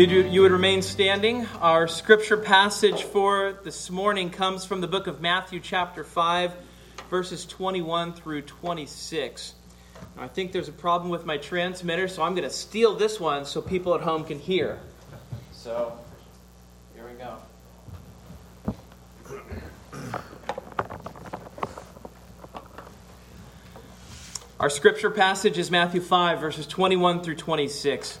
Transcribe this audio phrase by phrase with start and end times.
[0.00, 5.08] If you would remain standing, our scripture passage for this morning comes from the book
[5.08, 6.54] of Matthew, chapter 5,
[7.10, 9.54] verses 21 through 26.
[10.16, 13.44] I think there's a problem with my transmitter, so I'm going to steal this one
[13.44, 14.78] so people at home can hear.
[15.50, 15.98] So,
[16.94, 17.34] here we go.
[24.60, 28.20] Our scripture passage is Matthew 5, verses 21 through 26.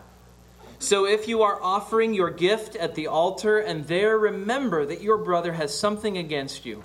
[0.81, 5.19] So if you are offering your gift at the altar and there remember that your
[5.19, 6.81] brother has something against you,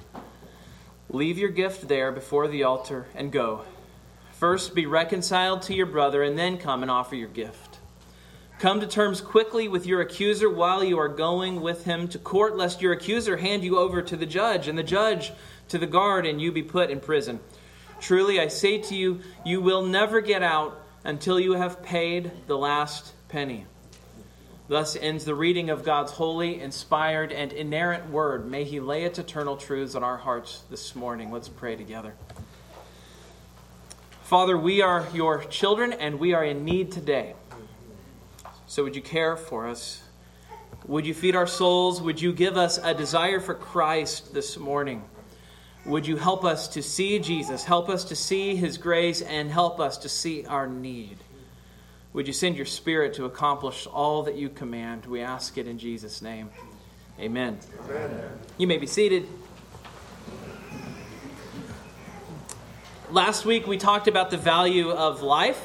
[1.08, 3.62] leave your gift there before the altar and go.
[4.32, 7.78] First be reconciled to your brother and then come and offer your gift.
[8.58, 12.54] Come to terms quickly with your accuser while you are going with him to court,
[12.54, 15.32] lest your accuser hand you over to the judge, and the judge
[15.68, 17.40] to the guard, and you be put in prison.
[17.98, 22.58] Truly, I say to you, you will never get out until you have paid the
[22.58, 23.64] last penny.
[24.68, 28.50] Thus ends the reading of God's holy, inspired, and inerrant word.
[28.50, 31.30] May He lay its eternal truths on our hearts this morning.
[31.30, 32.14] Let's pray together.
[34.24, 37.34] Father, we are your children and we are in need today.
[38.66, 40.02] So would you care for us?
[40.88, 42.02] Would you feed our souls?
[42.02, 45.04] Would you give us a desire for Christ this morning?
[45.84, 49.78] Would you help us to see Jesus, help us to see his grace, and help
[49.78, 51.18] us to see our need?
[52.16, 55.04] Would you send your Spirit to accomplish all that you command?
[55.04, 56.48] We ask it in Jesus' name.
[57.20, 57.58] Amen.
[57.84, 58.30] Amen.
[58.56, 59.28] You may be seated.
[63.10, 65.60] Last week we talked about the value of life.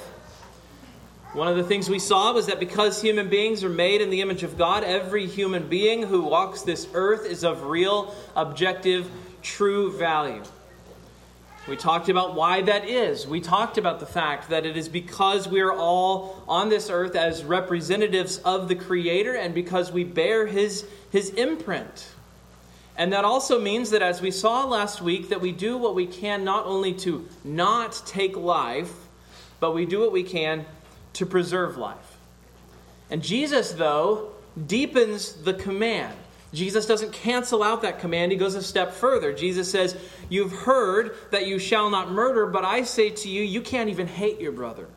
[1.31, 4.19] One of the things we saw was that because human beings are made in the
[4.19, 9.09] image of God, every human being who walks this earth is of real, objective,
[9.41, 10.43] true value.
[11.67, 13.27] We talked about why that is.
[13.27, 17.15] We talked about the fact that it is because we are all on this earth
[17.15, 22.07] as representatives of the Creator and because we bear His, his imprint.
[22.97, 26.07] And that also means that, as we saw last week, that we do what we
[26.07, 28.91] can not only to not take life,
[29.59, 30.65] but we do what we can
[31.13, 32.17] to preserve life.
[33.09, 34.31] And Jesus, though,
[34.67, 36.17] deepens the command.
[36.53, 39.31] Jesus doesn't cancel out that command, he goes a step further.
[39.31, 39.95] Jesus says,
[40.29, 44.07] You've heard that you shall not murder, but I say to you, you can't even
[44.07, 44.87] hate your brother.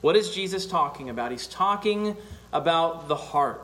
[0.00, 1.30] What is Jesus talking about?
[1.30, 2.16] He's talking
[2.52, 3.62] about the heart.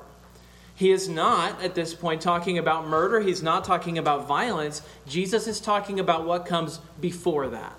[0.76, 3.20] He is not, at this point, talking about murder.
[3.20, 4.82] He's not talking about violence.
[5.06, 7.74] Jesus is talking about what comes before that.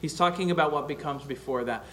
[0.00, 1.84] He's talking about what becomes before that.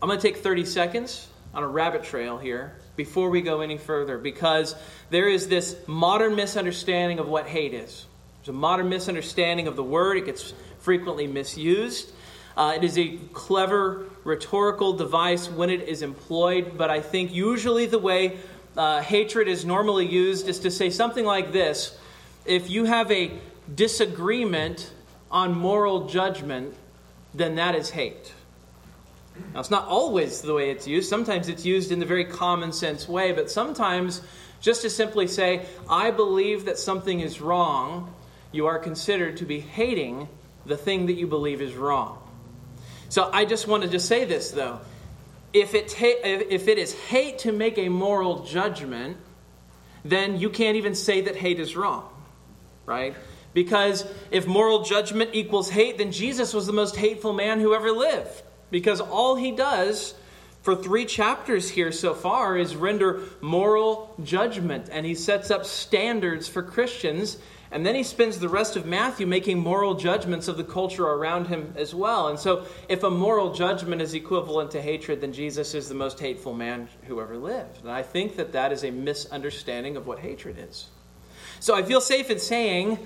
[0.00, 3.78] I'm going to take 30 seconds on a rabbit trail here before we go any
[3.78, 4.74] further because
[5.10, 8.06] there is this modern misunderstanding of what hate is.
[8.40, 12.12] There's a modern misunderstanding of the word, it gets frequently misused.
[12.56, 17.86] Uh, it is a clever rhetorical device when it is employed, but I think usually
[17.86, 18.36] the way
[18.76, 21.96] uh, hatred is normally used is to say something like this
[22.44, 23.30] If you have a
[23.72, 24.90] disagreement
[25.30, 26.74] on moral judgment,
[27.32, 28.32] then that is hate.
[29.54, 31.08] Now, it's not always the way it's used.
[31.08, 34.22] Sometimes it's used in the very common sense way, but sometimes
[34.60, 38.14] just to simply say, I believe that something is wrong,
[38.52, 40.28] you are considered to be hating
[40.66, 42.18] the thing that you believe is wrong.
[43.08, 44.80] So I just wanted to say this, though.
[45.52, 49.18] If it, ta- if it is hate to make a moral judgment,
[50.04, 52.08] then you can't even say that hate is wrong,
[52.86, 53.14] right?
[53.52, 57.90] Because if moral judgment equals hate, then Jesus was the most hateful man who ever
[57.90, 58.42] lived
[58.72, 60.14] because all he does
[60.62, 66.48] for three chapters here so far is render moral judgment and he sets up standards
[66.48, 67.38] for Christians.
[67.70, 71.46] And then he spends the rest of Matthew making moral judgments of the culture around
[71.46, 72.28] him as well.
[72.28, 76.20] And so, if a moral judgment is equivalent to hatred, then Jesus is the most
[76.20, 77.80] hateful man who ever lived.
[77.80, 80.88] And I think that that is a misunderstanding of what hatred is.
[81.60, 82.98] So, I feel safe in saying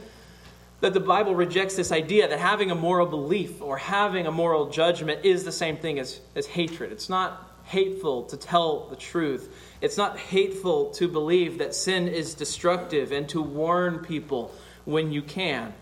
[0.81, 4.69] that the Bible rejects this idea that having a moral belief or having a moral
[4.69, 6.93] judgment is the same thing as, as hatred.
[6.93, 9.55] It's not hateful to tell the truth.
[9.81, 15.23] It's not hateful to believe that sin is destructive and to warn people when you
[15.23, 15.75] can.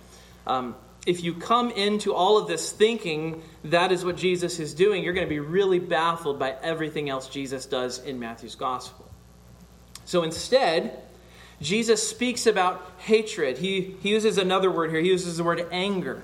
[0.47, 0.77] Um,
[1.07, 5.13] if you come into all of this thinking that is what Jesus is doing, you're
[5.13, 9.05] going to be really baffled by everything else Jesus does in Matthew's gospel.
[10.07, 11.03] So instead,
[11.65, 13.59] Jesus speaks about hatred.
[13.59, 16.23] He, he uses another word here, he uses the word anger.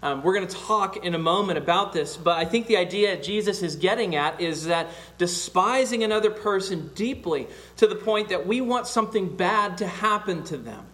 [0.00, 3.20] Um, we're going to talk in a moment about this, but I think the idea
[3.20, 4.86] Jesus is getting at is that
[5.18, 7.48] despising another person deeply
[7.78, 10.86] to the point that we want something bad to happen to them.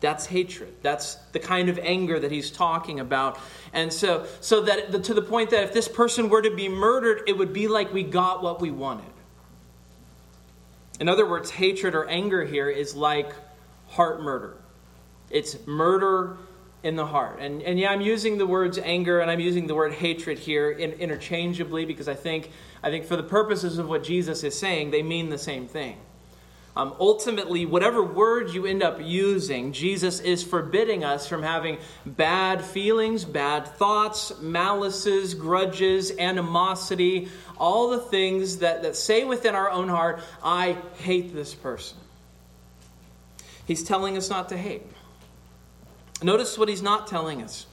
[0.00, 0.74] That's hatred.
[0.80, 3.38] That's the kind of anger that he's talking about.
[3.74, 7.24] And so, so that to the point that if this person were to be murdered,
[7.28, 9.12] it would be like we got what we wanted.
[11.00, 13.32] In other words, hatred or anger here is like
[13.88, 14.56] heart murder.
[15.30, 16.36] It's murder
[16.82, 17.38] in the heart.
[17.40, 20.70] And, and yeah, I'm using the words anger and I'm using the word hatred here
[20.70, 22.50] in, interchangeably because I think,
[22.82, 25.96] I think for the purposes of what Jesus is saying, they mean the same thing.
[26.76, 32.64] Um, ultimately, whatever word you end up using, Jesus is forbidding us from having bad
[32.64, 37.28] feelings, bad thoughts, malices, grudges, animosity,
[37.60, 41.98] all the things that, that say within our own heart, I hate this person.
[43.66, 44.82] He's telling us not to hate.
[46.22, 47.66] Notice what he's not telling us.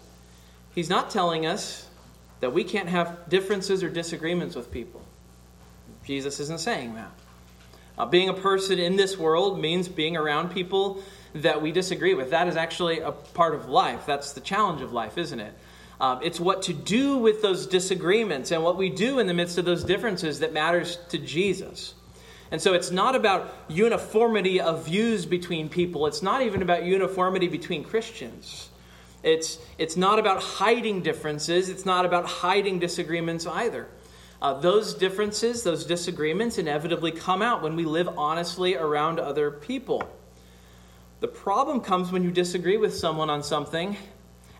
[0.75, 1.88] He's not telling us
[2.42, 5.01] that we can't have differences or disagreements with people.
[6.06, 7.12] Jesus isn't saying that.
[7.98, 11.01] Uh, being a person in this world means being around people
[11.33, 12.30] that we disagree with.
[12.30, 14.06] That is actually a part of life.
[14.06, 15.54] That's the challenge of life, isn't it?
[15.99, 19.57] Um, it's what to do with those disagreements and what we do in the midst
[19.57, 21.95] of those differences that matters to Jesus.
[22.51, 26.05] And so it's not about uniformity of views between people.
[26.05, 28.69] It's not even about uniformity between Christians.
[29.23, 31.67] It's, it's not about hiding differences.
[31.67, 33.88] It's not about hiding disagreements either.
[34.39, 40.07] Uh, those differences, those disagreements, inevitably come out when we live honestly around other people.
[41.19, 43.97] The problem comes when you disagree with someone on something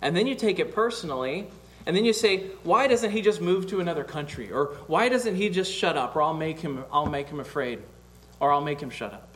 [0.02, 1.48] and then you take it personally
[1.88, 4.52] and then you say, why doesn't he just move to another country?
[4.52, 6.18] Or why doesn't he just shut up?
[6.18, 7.80] Or I'll make him, I'll make him afraid.
[8.42, 9.36] Or I'll make him shut up.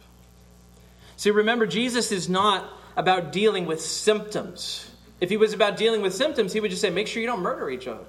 [1.15, 4.91] See, remember, Jesus is not about dealing with symptoms.
[5.21, 7.41] If he was about dealing with symptoms, he would just say, make sure you don't
[7.41, 8.03] murder each other.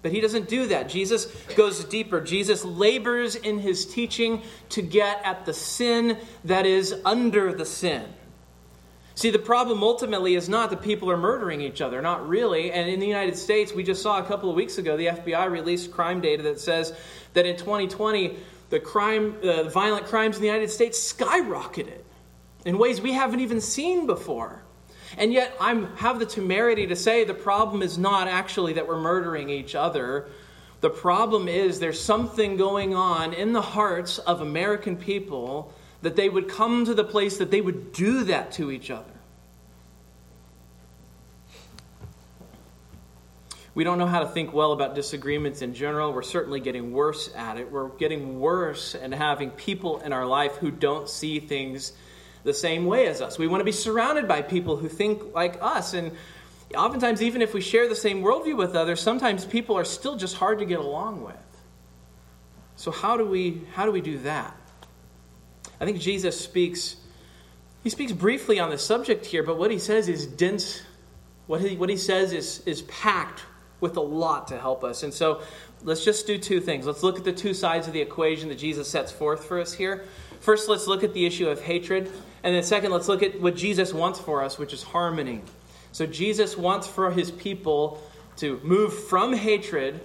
[0.00, 0.88] But he doesn't do that.
[0.88, 2.20] Jesus goes deeper.
[2.20, 8.04] Jesus labors in his teaching to get at the sin that is under the sin.
[9.18, 12.70] See, the problem ultimately is not that people are murdering each other, not really.
[12.70, 15.50] And in the United States, we just saw a couple of weeks ago, the FBI
[15.50, 16.92] released crime data that says
[17.32, 18.36] that in 2020,
[18.70, 21.98] the crime, uh, violent crimes in the United States skyrocketed
[22.64, 24.62] in ways we haven't even seen before.
[25.16, 29.00] And yet, I have the temerity to say the problem is not actually that we're
[29.00, 30.28] murdering each other.
[30.80, 36.28] The problem is there's something going on in the hearts of American people that they
[36.28, 39.04] would come to the place that they would do that to each other.
[43.74, 46.12] We don't know how to think well about disagreements in general.
[46.12, 47.70] We're certainly getting worse at it.
[47.70, 51.92] We're getting worse at having people in our life who don't see things
[52.42, 53.38] the same way as us.
[53.38, 55.94] We want to be surrounded by people who think like us.
[55.94, 56.10] And
[56.74, 60.36] oftentimes, even if we share the same worldview with others, sometimes people are still just
[60.36, 61.36] hard to get along with.
[62.74, 64.56] So, how do we, how do, we do that?
[65.80, 66.96] I think Jesus speaks.
[67.84, 70.82] He speaks briefly on the subject here, but what he says is dense.
[71.46, 73.42] What he, what he says is, is packed
[73.80, 75.02] with a lot to help us.
[75.02, 75.42] And so
[75.82, 76.86] let's just do two things.
[76.86, 79.72] Let's look at the two sides of the equation that Jesus sets forth for us
[79.72, 80.04] here.
[80.40, 82.10] First, let's look at the issue of hatred.
[82.42, 85.42] And then, second, let's look at what Jesus wants for us, which is harmony.
[85.92, 88.02] So, Jesus wants for his people
[88.36, 90.00] to move from hatred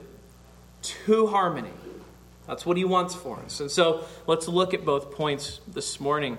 [0.81, 1.71] to harmony.
[2.47, 3.59] That's what he wants for us.
[3.59, 6.37] And so, let's look at both points this morning.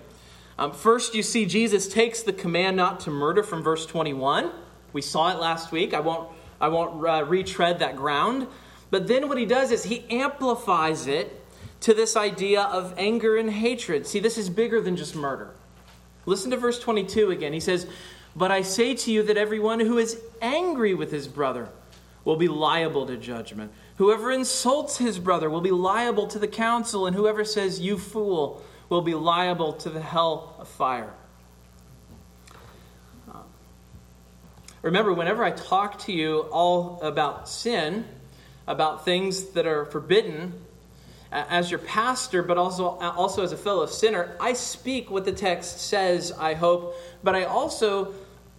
[0.59, 4.51] Um, first, you see Jesus takes the command not to murder from verse 21.
[4.93, 5.95] We saw it last week.
[5.95, 6.29] I won't,
[6.61, 8.47] I won't uh, retread that ground.
[8.91, 11.43] But then what he does is he amplifies it
[11.81, 14.07] to this idea of anger and hatred.
[14.07, 15.51] See, this is bigger than just murder.
[16.27, 17.53] Listen to verse 22 again.
[17.53, 17.87] He says,
[18.37, 21.69] But I say to you that everyone who is angry with his brother
[22.25, 23.73] will be liable to judgment.
[23.97, 28.63] Whoever insults his brother will be liable to the council, and whoever says, You fool,
[28.89, 31.13] will be liable to the hell of fire.
[33.33, 33.39] Uh,
[34.83, 38.05] remember, whenever I talk to you all about sin,
[38.67, 40.55] about things that are forbidden,
[41.35, 45.81] as your pastor, but also, also as a fellow sinner, I speak what the text
[45.81, 48.15] says, I hope, but I also,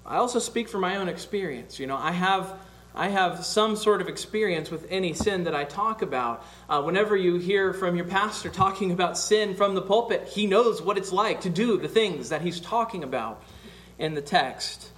[0.06, 1.80] I also speak from my own experience.
[1.80, 2.54] You know, I have,
[2.96, 6.46] I have some sort of experience with any sin that I talk about.
[6.70, 10.82] Uh, whenever you hear from your pastor talking about sin from the pulpit, he knows
[10.82, 13.44] what it's like to do the things that he's talking about
[14.00, 14.90] in the text.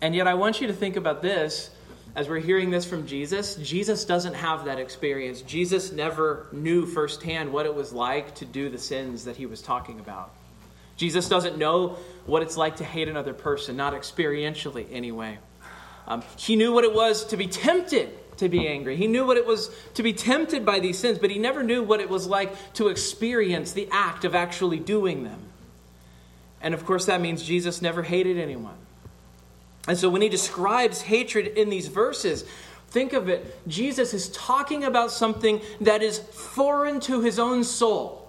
[0.00, 1.70] And yet, I want you to think about this
[2.16, 5.42] as we're hearing this from Jesus, Jesus doesn't have that experience.
[5.42, 9.60] Jesus never knew firsthand what it was like to do the sins that he was
[9.60, 10.30] talking about.
[10.96, 15.38] Jesus doesn't know what it's like to hate another person, not experientially anyway.
[16.06, 18.96] Um, he knew what it was to be tempted to be angry.
[18.96, 21.82] He knew what it was to be tempted by these sins, but he never knew
[21.82, 25.40] what it was like to experience the act of actually doing them.
[26.60, 28.76] And of course, that means Jesus never hated anyone.
[29.88, 32.44] And so when he describes hatred in these verses,
[32.88, 38.25] think of it Jesus is talking about something that is foreign to his own soul.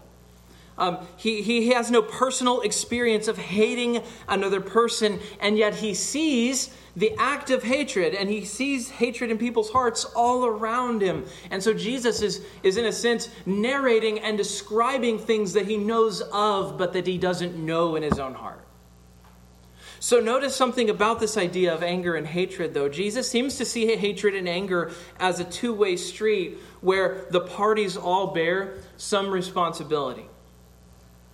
[0.77, 6.73] Um, he, he has no personal experience of hating another person, and yet he sees
[6.95, 11.25] the act of hatred, and he sees hatred in people's hearts all around him.
[11.51, 16.21] And so Jesus is, is, in a sense, narrating and describing things that he knows
[16.21, 18.63] of, but that he doesn't know in his own heart.
[19.99, 22.87] So, notice something about this idea of anger and hatred, though.
[22.87, 27.97] Jesus seems to see hatred and anger as a two way street where the parties
[27.97, 30.27] all bear some responsibility.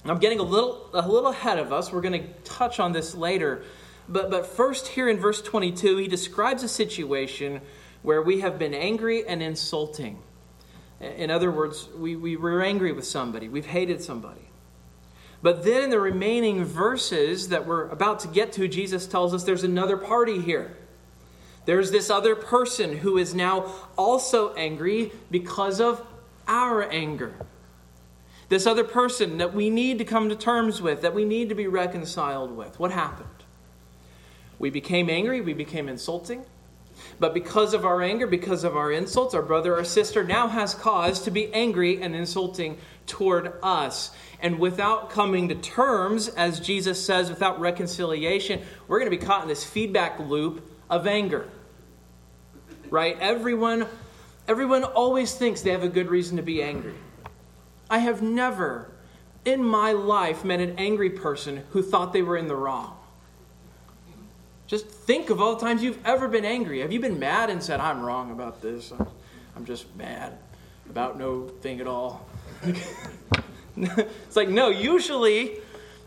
[0.06, 1.92] I'm getting a little, a little ahead of us.
[1.92, 3.64] We're going to touch on this later.
[4.10, 7.62] But, but first, here in verse 22, he describes a situation
[8.02, 10.22] where we have been angry and insulting.
[11.00, 14.42] In other words, we, we were angry with somebody, we've hated somebody.
[15.42, 19.44] But then in the remaining verses that we're about to get to, Jesus tells us
[19.44, 20.78] there's another party here.
[21.66, 26.06] There's this other person who is now also angry because of
[26.48, 27.36] our anger.
[28.54, 31.56] This other person that we need to come to terms with, that we need to
[31.56, 32.80] be reconciled with.
[32.80, 33.28] What happened?
[34.60, 36.46] We became angry, we became insulting.
[37.20, 40.76] But because of our anger, because of our insults, our brother or sister now has
[40.76, 44.12] cause to be angry and insulting toward us.
[44.40, 49.42] And without coming to terms, as Jesus says, without reconciliation, we're going to be caught
[49.42, 51.50] in this feedback loop of anger.
[52.92, 53.18] Right?
[53.20, 53.88] Everyone
[54.48, 56.94] everyone always thinks they have a good reason to be angry.
[57.94, 58.90] I have never
[59.46, 62.98] in my life met an angry person who thought they were in the wrong.
[64.66, 66.80] Just think of all the times you've ever been angry.
[66.80, 68.92] Have you been mad and said, I'm wrong about this?
[69.56, 70.40] I'm just mad
[70.90, 72.28] about no thing at all.
[73.78, 75.60] it's like, no, usually,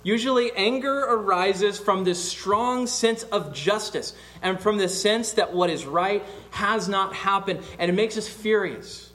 [0.03, 4.13] usually anger arises from this strong sense of justice
[4.43, 8.27] and from the sense that what is right has not happened, and it makes us
[8.27, 9.13] furious.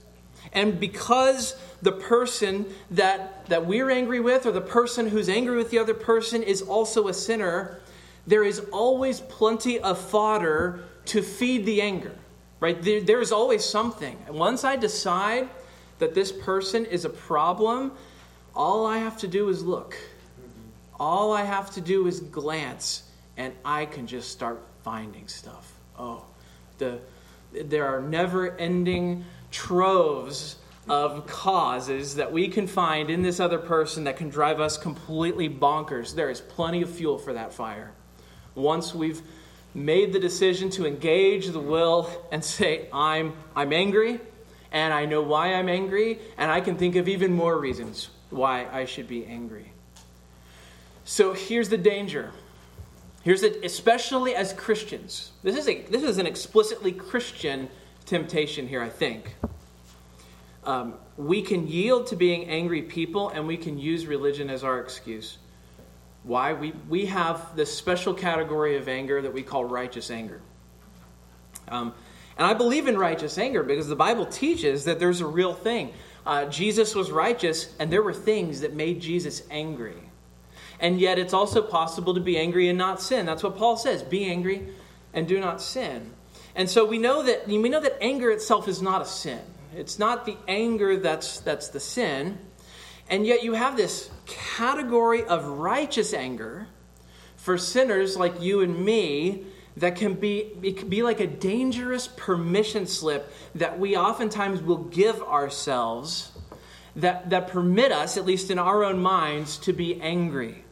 [0.54, 5.72] And because the person that, that we're angry with, or the person who's angry with
[5.72, 7.80] the other person, is also a sinner,
[8.28, 12.16] there is always plenty of fodder to feed the anger,
[12.60, 12.82] right?
[12.82, 14.18] There, there is always something.
[14.28, 15.50] And once I decide
[16.00, 17.94] that this person is a problem,
[18.56, 19.96] all I have to do is look.
[21.00, 23.04] All I have to do is glance,
[23.38, 25.72] and I can just start finding stuff.
[25.98, 26.26] Oh,
[26.78, 27.00] the,
[27.54, 30.56] there are never ending troves
[30.90, 35.48] of causes that we can find in this other person that can drive us completely
[35.48, 36.16] bonkers.
[36.16, 37.92] There is plenty of fuel for that fire
[38.56, 39.22] once we've
[39.74, 44.20] made the decision to engage the will and say, I'm, I'm angry,
[44.72, 48.68] and I know why I'm angry, and I can think of even more reasons why
[48.72, 49.72] I should be angry.
[51.06, 52.32] So here's the danger.
[53.24, 55.32] Here's it, especially as Christians.
[55.44, 57.70] This is, a, this is an explicitly Christian
[58.12, 59.36] temptation here, I think.
[60.66, 64.82] Um, we can yield to being angry people, and we can use religion as our
[64.82, 65.38] excuse.
[66.24, 66.52] Why?
[66.52, 70.42] We, we have this special category of anger that we call righteous anger.
[71.70, 71.94] Um,
[72.38, 75.94] and I believe in righteous anger because the Bible teaches that there's a real thing.
[76.26, 80.04] Uh, Jesus was righteous, and there were things that made Jesus angry.
[80.82, 83.26] And yet, it's also possible to be angry and not sin.
[83.26, 84.68] That's what Paul says be angry
[85.14, 86.12] and do not sin.
[86.56, 89.40] And so we know that, we know that anger itself is not a sin.
[89.76, 92.38] It's not the anger that's, that's the sin.
[93.10, 96.68] And yet, you have this category of righteous anger
[97.36, 99.46] for sinners like you and me
[99.78, 104.84] that can be, it can be like a dangerous permission slip that we oftentimes will
[104.84, 106.32] give ourselves
[106.98, 110.64] that, that permit us, at least in our own minds, to be angry.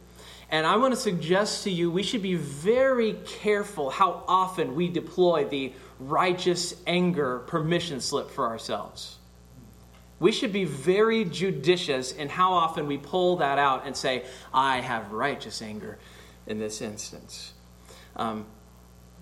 [0.50, 4.88] And I want to suggest to you we should be very careful how often we
[4.88, 9.18] deploy the righteous anger permission slip for ourselves
[10.20, 14.80] we should be very judicious in how often we pull that out and say, I
[14.80, 15.98] have righteous anger
[16.46, 17.54] in this instance.
[18.14, 18.46] Um,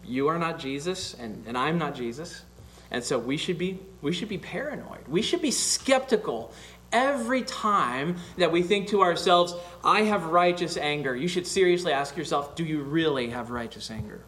[0.05, 2.43] you are not Jesus, and, and I'm not Jesus.
[2.91, 5.07] And so we should be we should be paranoid.
[5.09, 6.53] We should be skeptical
[6.93, 9.55] every time that we think to ourselves,
[9.85, 11.15] I have righteous anger.
[11.15, 14.23] You should seriously ask yourself, do you really have righteous anger?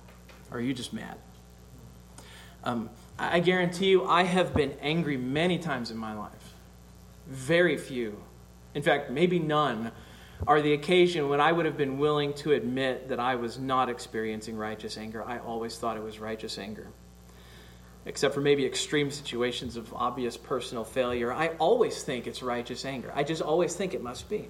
[0.50, 1.16] Or are you just mad?
[2.64, 6.40] Um, I guarantee you, I have been angry many times in my life
[7.30, 8.20] very few,
[8.74, 9.92] in fact, maybe none,
[10.46, 13.88] are the occasion when I would have been willing to admit that I was not
[13.88, 15.24] experiencing righteous anger.
[15.24, 16.88] I always thought it was righteous anger.
[18.06, 23.12] Except for maybe extreme situations of obvious personal failure, I always think it's righteous anger.
[23.14, 24.48] I just always think it must be.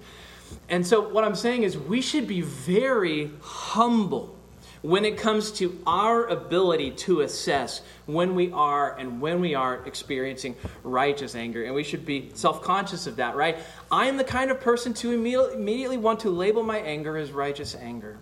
[0.69, 4.35] And so, what I'm saying is, we should be very humble
[4.81, 9.87] when it comes to our ability to assess when we are and when we aren't
[9.87, 11.63] experiencing righteous anger.
[11.65, 13.57] And we should be self conscious of that, right?
[13.91, 17.75] I am the kind of person to immediately want to label my anger as righteous
[17.75, 18.17] anger.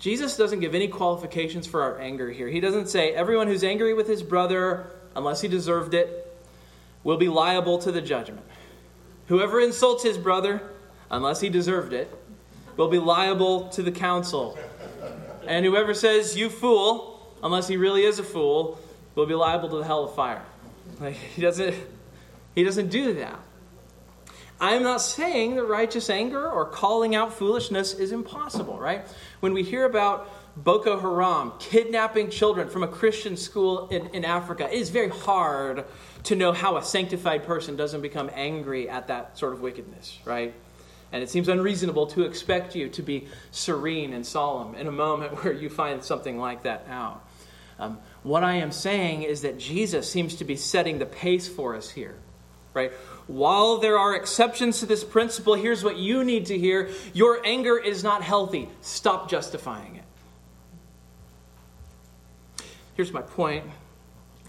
[0.00, 2.48] Jesus doesn't give any qualifications for our anger here.
[2.48, 6.26] He doesn't say everyone who's angry with his brother, unless he deserved it,
[7.04, 8.46] will be liable to the judgment.
[9.26, 10.62] Whoever insults his brother,
[11.10, 12.10] unless he deserved it,
[12.78, 14.58] will be liable to the council.
[15.46, 18.80] And whoever says, you fool, unless he really is a fool,
[19.14, 20.42] will be liable to the hell of fire.
[20.98, 21.74] Like, he doesn't,
[22.54, 23.38] he doesn't do that.
[24.60, 29.06] I'm not saying that righteous anger or calling out foolishness is impossible, right?
[29.40, 34.68] When we hear about Boko Haram kidnapping children from a Christian school in, in Africa,
[34.70, 35.84] it is very hard
[36.24, 40.52] to know how a sanctified person doesn't become angry at that sort of wickedness, right?
[41.12, 45.32] And it seems unreasonable to expect you to be serene and solemn in a moment
[45.42, 47.24] where you find something like that out.
[47.78, 51.74] Um, what I am saying is that Jesus seems to be setting the pace for
[51.74, 52.14] us here,
[52.74, 52.92] right?
[53.30, 57.78] While there are exceptions to this principle, here's what you need to hear your anger
[57.78, 58.68] is not healthy.
[58.80, 60.02] Stop justifying it.
[62.94, 63.64] Here's my point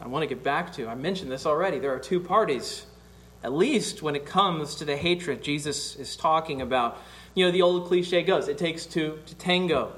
[0.02, 0.88] I want to get back to.
[0.88, 1.78] I mentioned this already.
[1.78, 2.88] There are two parties
[3.44, 6.98] at least when it comes to the hatred Jesus is talking about.
[7.36, 9.94] You know, the old cliche goes it takes two to tango.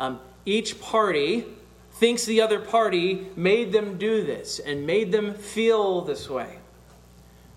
[0.00, 1.44] Um, each party
[1.92, 6.58] thinks the other party made them do this and made them feel this way.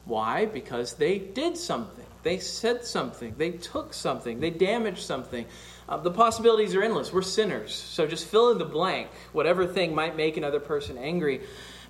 [0.10, 0.46] Why?
[0.46, 2.06] Because they did something.
[2.24, 3.36] They said something.
[3.38, 4.40] They took something.
[4.40, 5.46] They damaged something.
[5.88, 7.14] Uh, the possibilities are endless.
[7.14, 7.74] We're sinners.
[7.76, 9.08] So just fill in the blank.
[9.32, 11.42] Whatever thing might make another person angry.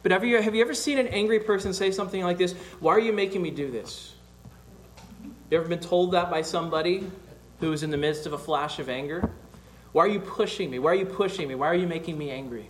[0.03, 2.53] But have you, have you ever seen an angry person say something like this?
[2.79, 4.13] Why are you making me do this?
[5.49, 7.10] You ever been told that by somebody
[7.60, 9.32] who is in the midst of a flash of anger?
[9.93, 10.79] Why are you pushing me?
[10.79, 11.55] Why are you pushing me?
[11.55, 12.69] Why are you making me angry?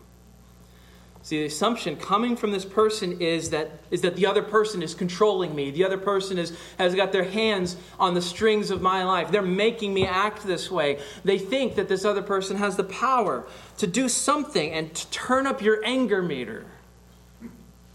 [1.30, 4.96] See, the assumption coming from this person is that, is that the other person is
[4.96, 5.70] controlling me.
[5.70, 9.30] The other person is, has got their hands on the strings of my life.
[9.30, 10.98] They're making me act this way.
[11.24, 13.46] They think that this other person has the power
[13.78, 16.66] to do something and to turn up your anger meter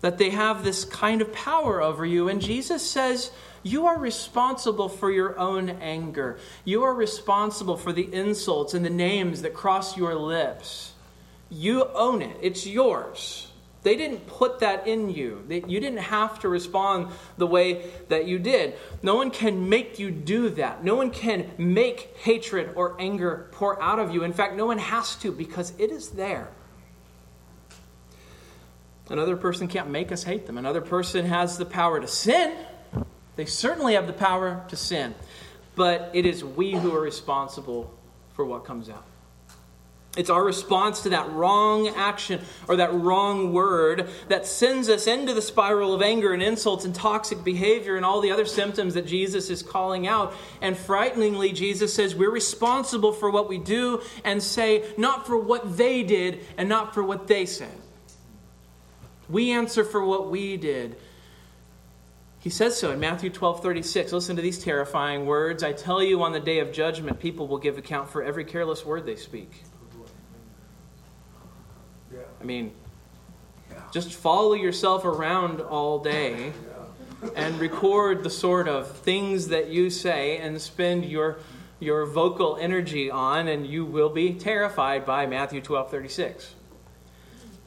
[0.01, 2.29] that they have this kind of power over you.
[2.29, 3.33] And Jesus says,
[3.65, 6.39] You are responsible for your own anger.
[6.65, 10.94] You are responsible for the insults and the names that cross your lips.
[11.55, 13.47] You own it, it's yours.
[13.85, 15.45] They didn't put that in you.
[15.49, 18.75] You didn't have to respond the way that you did.
[19.03, 20.83] No one can make you do that.
[20.83, 24.25] No one can make hatred or anger pour out of you.
[24.25, 26.49] In fact, no one has to because it is there.
[29.11, 30.57] Another person can't make us hate them.
[30.57, 32.57] Another person has the power to sin.
[33.37, 35.15] They certainly have the power to sin.
[35.77, 37.93] But it is we who are responsible
[38.33, 39.05] for what comes out.
[40.17, 45.35] It's our response to that wrong action or that wrong word that sends us into
[45.35, 49.07] the spiral of anger and insults and toxic behavior and all the other symptoms that
[49.07, 50.33] Jesus is calling out.
[50.61, 55.77] And frighteningly, Jesus says we're responsible for what we do and say, not for what
[55.77, 57.77] they did and not for what they said.
[59.29, 60.97] We answer for what we did.
[62.39, 64.13] He says so in Matthew 12 36.
[64.13, 65.65] Listen to these terrifying words.
[65.65, 68.85] I tell you, on the day of judgment, people will give account for every careless
[68.85, 69.65] word they speak.
[72.41, 72.73] I mean,
[73.93, 76.53] just follow yourself around all day
[77.37, 81.39] and record the sort of things that you say and spend your,
[81.81, 86.55] your vocal energy on, and you will be terrified by Matthew 12 36.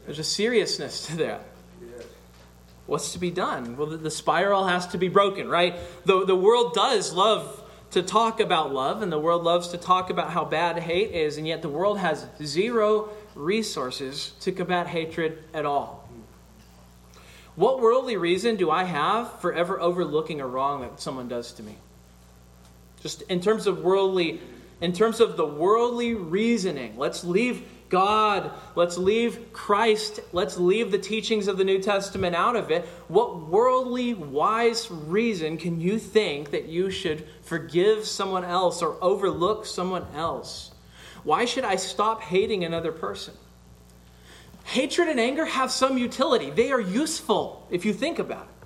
[0.06, 1.42] There's a seriousness to that.
[2.86, 3.76] What's to be done?
[3.76, 5.76] Well, the, the spiral has to be broken, right?
[6.06, 10.10] The, the world does love to talk about love, and the world loves to talk
[10.10, 15.44] about how bad hate is, and yet the world has zero resources to combat hatred
[15.54, 16.10] at all.
[17.56, 21.64] What worldly reason do I have for ever overlooking a wrong that someone does to
[21.64, 21.76] me?
[23.02, 24.42] Just in terms of worldly,
[24.80, 28.52] in terms of the worldly reasoning, let's leave God.
[28.76, 30.20] Let's leave Christ.
[30.34, 32.86] Let's leave the teachings of the New Testament out of it.
[33.08, 39.66] What worldly, wise reason can you think that you should forgive someone else or overlook
[39.66, 40.72] someone else?
[41.24, 43.34] Why should I stop hating another person?
[44.64, 48.58] Hatred and anger have some utility, they are useful if you think about it.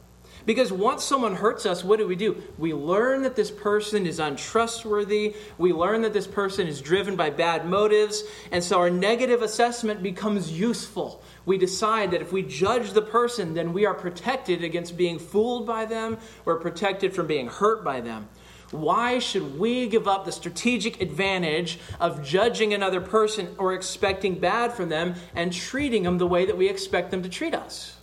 [0.46, 2.42] Because once someone hurts us, what do we do?
[2.58, 5.36] We learn that this person is untrustworthy.
[5.58, 8.24] We learn that this person is driven by bad motives.
[8.52, 11.22] And so our negative assessment becomes useful.
[11.46, 15.68] We decide that if we judge the person, then we are protected against being fooled
[15.68, 16.18] by them.
[16.46, 18.28] We're protected from being hurt by them.
[18.72, 24.74] Why should we give up the strategic advantage of judging another person or expecting bad
[24.74, 27.98] from them and treating them the way that we expect them to treat us?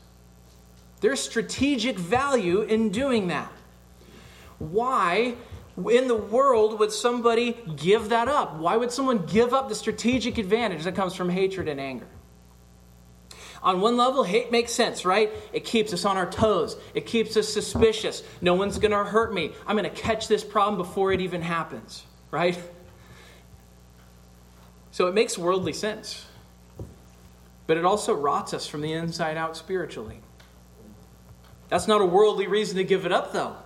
[1.01, 3.53] There's strategic value in doing that.
[4.59, 5.37] Why
[5.77, 8.57] in the world would somebody give that up?
[8.57, 12.09] Why would someone give up the strategic advantage that comes from hatred and anger?
[13.63, 15.31] On one level, hate makes sense, right?
[15.53, 16.77] It keeps us on our toes.
[16.95, 18.23] It keeps us suspicious.
[18.41, 19.53] No one's going to hurt me.
[19.67, 22.59] I'm going to catch this problem before it even happens, right?
[24.93, 26.25] So it makes worldly sense.
[27.67, 30.21] But it also rots us from the inside out spiritually.
[31.69, 33.57] That's not a worldly reason to give it up, though.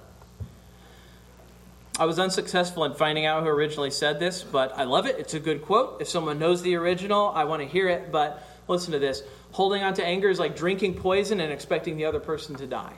[1.98, 5.18] I was unsuccessful in finding out who originally said this, but I love it.
[5.18, 6.00] It's a good quote.
[6.00, 8.11] If someone knows the original, I want to hear it.
[8.11, 9.22] But listen to this
[9.53, 12.95] holding on to anger is like drinking poison and expecting the other person to die.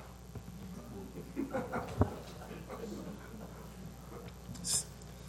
[4.61, 4.87] It's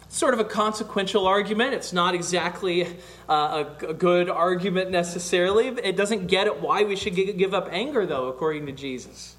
[0.08, 1.74] sort of a consequential argument.
[1.74, 2.86] It's not exactly
[3.28, 5.66] uh, a, a, good argument necessarily.
[5.68, 9.36] It doesn't get at why we should give up anger, though, according to Jesus.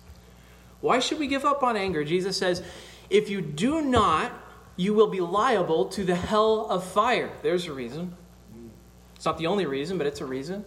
[0.80, 2.04] Why should we give up on anger?
[2.04, 2.62] Jesus says,
[3.10, 4.32] if you do not,
[4.76, 7.32] you will be liable to the hell of fire.
[7.42, 8.16] There's a reason.
[9.16, 10.64] It's not the only reason, but it's a reason.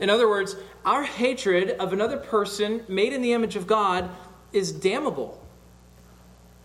[0.00, 4.10] In other words, our hatred of another person made in the image of God
[4.52, 5.40] is damnable.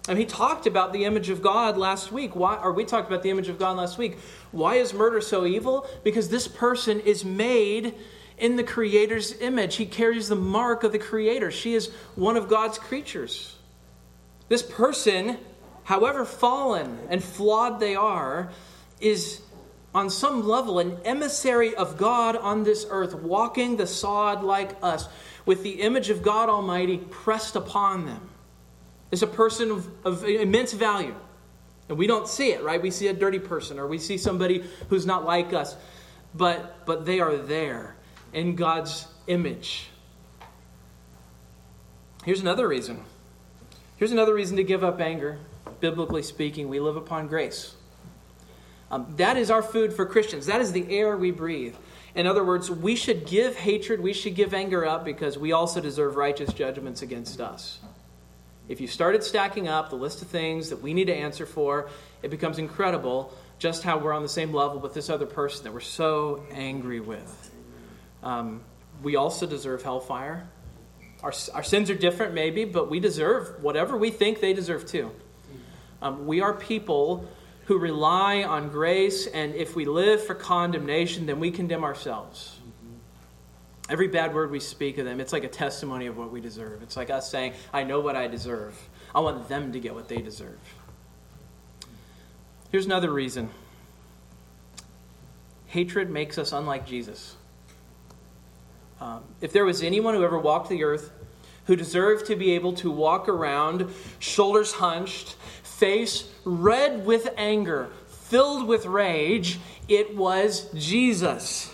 [0.07, 2.35] And he talked about the image of God last week.
[2.35, 4.17] Why, or we talked about the image of God last week.
[4.51, 5.87] Why is murder so evil?
[6.03, 7.95] Because this person is made
[8.37, 9.75] in the Creator's image.
[9.75, 11.51] He carries the mark of the Creator.
[11.51, 13.55] She is one of God's creatures.
[14.47, 15.39] This person,
[15.85, 18.51] however fallen and flawed they are,
[18.99, 19.41] is
[19.95, 25.07] on some level an emissary of God on this earth, walking the sod like us,
[25.45, 28.29] with the image of God Almighty pressed upon them.
[29.11, 31.15] Is a person of, of immense value.
[31.87, 32.81] And we don't see it, right?
[32.81, 35.77] We see a dirty person or we see somebody who's not like us.
[36.33, 37.95] But, but they are there
[38.33, 39.87] in God's image.
[42.25, 43.01] Here's another reason.
[43.95, 45.37] Here's another reason to give up anger.
[45.79, 47.75] Biblically speaking, we live upon grace.
[48.91, 50.45] Um, that is our food for Christians.
[50.45, 51.75] That is the air we breathe.
[52.13, 55.81] In other words, we should give hatred, we should give anger up because we also
[55.81, 57.79] deserve righteous judgments against us.
[58.67, 61.89] If you started stacking up the list of things that we need to answer for,
[62.23, 65.73] it becomes incredible just how we're on the same level with this other person that
[65.73, 67.51] we're so angry with.
[68.23, 68.61] Um,
[69.03, 70.47] we also deserve hellfire.
[71.21, 75.11] Our, our sins are different, maybe, but we deserve whatever we think they deserve too.
[76.01, 77.27] Um, we are people
[77.65, 82.59] who rely on grace, and if we live for condemnation, then we condemn ourselves.
[83.89, 86.81] Every bad word we speak of them, it's like a testimony of what we deserve.
[86.81, 88.75] It's like us saying, I know what I deserve.
[89.13, 90.59] I want them to get what they deserve.
[92.71, 93.49] Here's another reason
[95.67, 97.35] hatred makes us unlike Jesus.
[99.01, 101.11] Um, if there was anyone who ever walked the earth
[101.65, 105.35] who deserved to be able to walk around, shoulders hunched,
[105.77, 111.71] face red with anger, filled with rage, it was Jesus.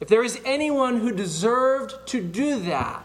[0.00, 3.04] If there is anyone who deserved to do that,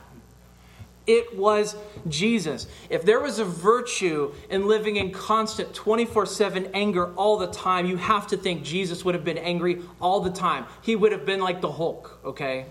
[1.08, 1.76] it was
[2.08, 2.68] Jesus.
[2.90, 7.88] If there was a virtue in living in constant 24 7 anger all the time,
[7.88, 10.66] you have to think Jesus would have been angry all the time.
[10.82, 12.68] He would have been like the Hulk, okay?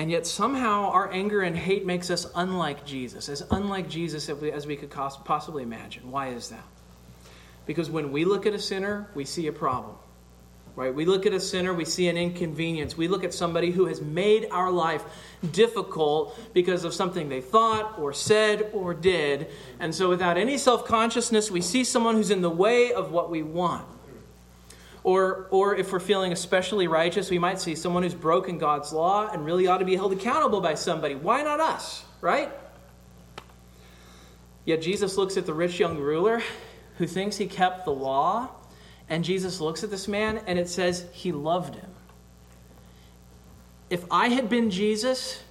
[0.00, 4.40] And yet somehow our anger and hate makes us unlike Jesus, as unlike Jesus as
[4.40, 6.10] we, as we could possibly imagine.
[6.10, 6.64] Why is that?
[7.66, 9.94] Because when we look at a sinner, we see a problem.
[10.74, 10.94] Right?
[10.94, 12.96] We look at a sinner, we see an inconvenience.
[12.96, 15.04] We look at somebody who has made our life
[15.52, 19.48] difficult because of something they thought or said or did.
[19.80, 23.42] And so without any self-consciousness, we see someone who's in the way of what we
[23.42, 23.86] want.
[25.02, 29.30] Or, or if we're feeling especially righteous, we might see someone who's broken God's law
[29.30, 31.14] and really ought to be held accountable by somebody.
[31.14, 32.50] Why not us, right?
[34.64, 36.42] Yet Jesus looks at the rich young ruler
[36.98, 38.50] who thinks he kept the law,
[39.08, 41.90] and Jesus looks at this man and it says he loved him.
[43.88, 45.42] If I had been Jesus,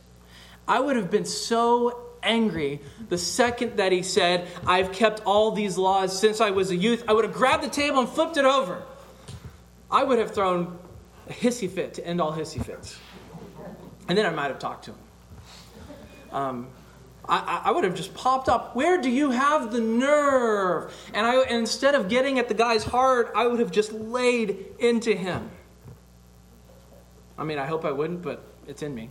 [0.67, 5.77] I would have been so angry the second that he said, I've kept all these
[5.77, 7.03] laws since I was a youth.
[7.07, 8.83] I would have grabbed the table and flipped it over.
[9.91, 10.77] I would have thrown
[11.27, 12.97] a hissy fit to end all hissy fits.
[14.07, 14.97] And then I might have talked to him.
[16.31, 16.67] Um,
[17.27, 18.75] I, I, would have just popped up.
[18.75, 20.93] Where do you have the nerve?
[21.13, 25.15] And I, instead of getting at the guy's heart, I would have just laid into
[25.15, 25.49] him.
[27.37, 29.09] I mean, I hope I wouldn't, but it's in me.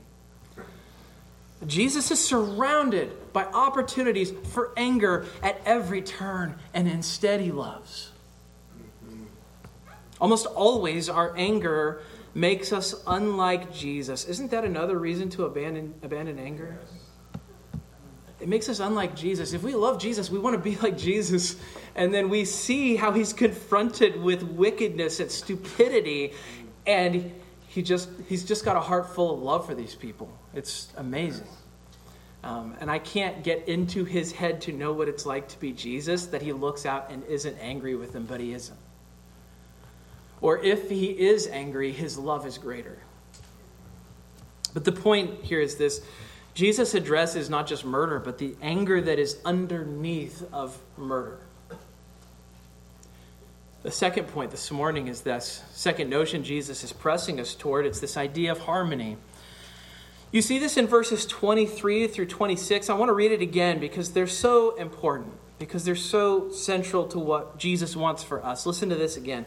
[1.66, 8.10] Jesus is surrounded by opportunities for anger at every turn, and instead he loves.
[10.20, 12.02] Almost always, our anger
[12.35, 14.24] makes us unlike Jesus.
[14.24, 16.78] Isn't that another reason to abandon, abandon anger?
[18.40, 19.52] It makes us unlike Jesus.
[19.52, 21.57] If we love Jesus, we want to be like Jesus.
[21.96, 26.33] And then we see how he's confronted with wickedness and stupidity,
[26.87, 27.33] and
[27.66, 30.33] he just, he's just got a heart full of love for these people.
[30.54, 31.48] It's amazing.
[32.44, 35.72] Um, and I can't get into his head to know what it's like to be
[35.72, 38.78] Jesus, that he looks out and isn't angry with them, but he isn't.
[40.40, 42.98] Or if he is angry, his love is greater.
[44.74, 46.01] But the point here is this
[46.55, 51.40] Jesus addresses not just murder, but the anger that is underneath of murder.
[53.83, 58.01] The second point this morning is this second notion Jesus is pressing us toward it's
[58.01, 59.16] this idea of harmony.
[60.31, 62.90] You see this in verses 23 through 26.
[62.90, 67.18] I want to read it again because they're so important, because they're so central to
[67.18, 68.66] what Jesus wants for us.
[68.66, 69.46] Listen to this again.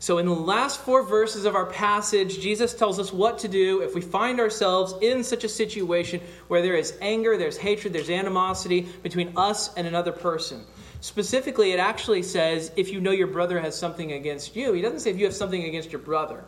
[0.00, 3.82] So, in the last four verses of our passage, Jesus tells us what to do
[3.82, 8.08] if we find ourselves in such a situation where there is anger, there's hatred, there's
[8.08, 10.64] animosity between us and another person.
[11.00, 14.72] Specifically, it actually says if you know your brother has something against you.
[14.72, 16.44] He doesn't say if you have something against your brother.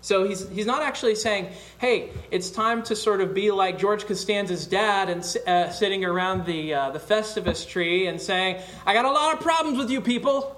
[0.00, 1.48] So he's, he's not actually saying,
[1.78, 6.46] hey, it's time to sort of be like George Costanza's dad and uh, sitting around
[6.46, 10.00] the, uh, the Festivus tree and saying, I got a lot of problems with you
[10.00, 10.54] people.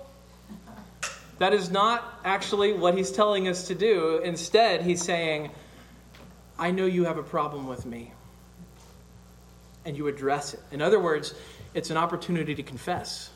[1.40, 4.18] That is not actually what he's telling us to do.
[4.18, 5.50] Instead, he's saying,
[6.58, 8.12] I know you have a problem with me.
[9.86, 10.60] And you address it.
[10.70, 11.34] In other words,
[11.72, 13.30] it's an opportunity to confess.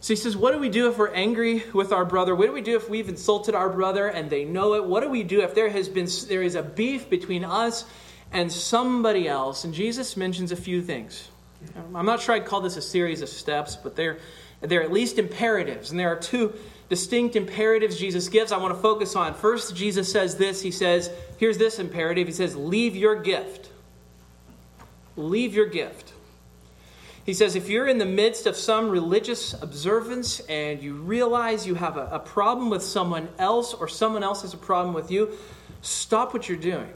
[0.00, 2.34] So he says, What do we do if we're angry with our brother?
[2.34, 4.84] What do we do if we've insulted our brother and they know it?
[4.84, 7.84] What do we do if there has been there is a beef between us
[8.32, 9.62] and somebody else?
[9.62, 11.28] And Jesus mentions a few things.
[11.94, 14.18] I'm not sure I'd call this a series of steps, but they're
[14.60, 15.90] they're at least imperatives.
[15.90, 16.54] And there are two
[16.88, 19.34] distinct imperatives Jesus gives I want to focus on.
[19.34, 22.26] First, Jesus says this He says, Here's this imperative.
[22.26, 23.70] He says, Leave your gift.
[25.16, 26.12] Leave your gift.
[27.28, 31.74] He says, if you're in the midst of some religious observance and you realize you
[31.74, 35.36] have a, a, problem with someone else or someone else has a problem with you,
[35.82, 36.90] stop what you're doing.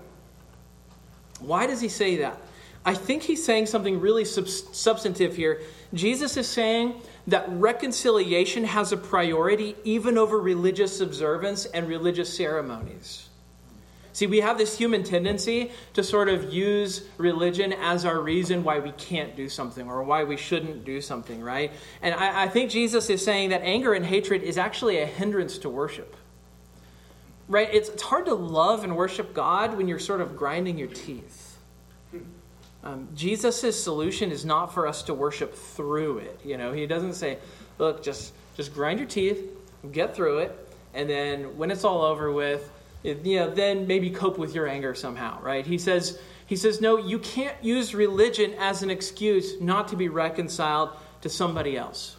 [1.41, 2.41] Why does he say that?
[2.83, 5.61] I think he's saying something really sub- substantive here.
[5.93, 6.95] Jesus is saying
[7.27, 13.29] that reconciliation has a priority even over religious observance and religious ceremonies.
[14.15, 18.79] See, we have this human tendency to sort of use religion as our reason why
[18.79, 21.73] we can't do something or why we shouldn't do something, right?
[22.03, 25.57] And I, I, think Jesus is saying that anger and hatred is actually a hindrance
[25.59, 26.15] to worship.
[27.49, 27.69] Right?
[27.73, 31.42] It's, it's hard to love and worship God when you're sort of grinding your teeth.
[32.85, 36.41] Um, Jesus' solution is not for us to worship through it.
[36.45, 37.39] You know, he doesn't say,
[37.79, 39.41] look, just, just grind your teeth,
[39.93, 42.71] get through it, and then when it's all over with,
[43.05, 45.67] it, you know, then maybe cope with your anger somehow, right?
[45.67, 50.09] He says, he says, no, you can't use religion as an excuse not to be
[50.09, 50.91] reconciled
[51.23, 52.17] to somebody else.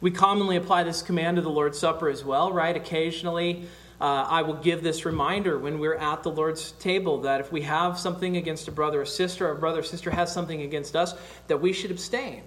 [0.00, 2.76] We commonly apply this command to the Lord's Supper as well, right?
[2.76, 3.66] Occasionally,
[4.02, 7.62] uh, I will give this reminder when we're at the Lord's table that if we
[7.62, 10.96] have something against a brother or sister, or a brother or sister has something against
[10.96, 11.14] us,
[11.46, 12.42] that we should abstain.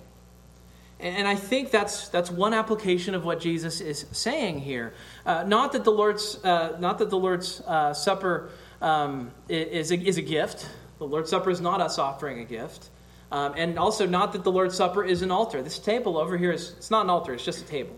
[0.99, 4.93] And I think that's, that's one application of what Jesus is saying here.
[5.25, 8.49] Uh, not that the Lord's, uh, not that the Lord's uh, Supper
[8.81, 10.69] um, is, a, is a gift.
[10.97, 12.89] The Lord's Supper is not us offering a gift.
[13.31, 15.61] Um, and also not that the Lord's Supper is an altar.
[15.61, 17.95] This table over here is it's not an altar, it's just a table.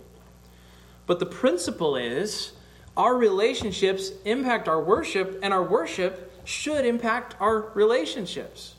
[1.07, 2.53] But the principle is
[2.97, 8.73] our relationships impact our worship, and our worship should impact our relationships.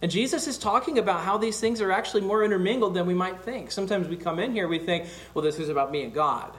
[0.00, 3.42] And Jesus is talking about how these things are actually more intermingled than we might
[3.42, 3.70] think.
[3.70, 6.52] Sometimes we come in here, we think, well, this is about me and God.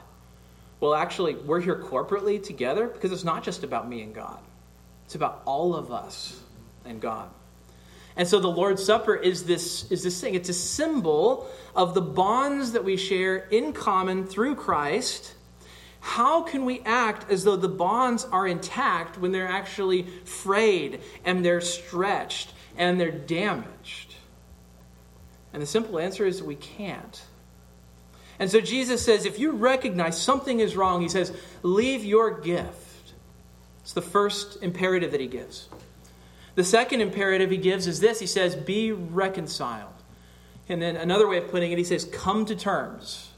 [0.78, 4.40] Well, actually, we're here corporately together because it's not just about me and God,
[5.04, 6.40] it's about all of us
[6.84, 7.28] and God.
[8.16, 10.34] And so the Lord's Supper is this, is this thing.
[10.34, 15.34] It's a symbol of the bonds that we share in common through Christ.
[16.00, 21.44] How can we act as though the bonds are intact when they're actually frayed and
[21.44, 24.14] they're stretched and they're damaged?
[25.52, 27.22] And the simple answer is we can't.
[28.38, 33.12] And so Jesus says if you recognize something is wrong, he says, leave your gift.
[33.82, 35.68] It's the first imperative that he gives.
[36.54, 39.92] The second imperative he gives is this he says, be reconciled.
[40.68, 43.29] And then another way of putting it, he says, come to terms.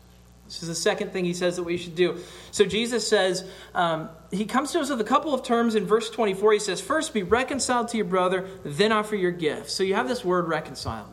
[0.46, 2.18] This is the second thing he says that we should do.
[2.50, 6.10] So Jesus says, um, he comes to us with a couple of terms in verse
[6.10, 6.52] 24.
[6.52, 9.70] He says, First, be reconciled to your brother, then offer your gift.
[9.70, 11.12] So you have this word reconciled.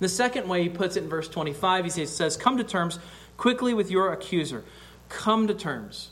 [0.00, 2.98] The second way he puts it in verse 25, he says, Come to terms
[3.36, 4.64] quickly with your accuser.
[5.08, 6.10] Come to terms.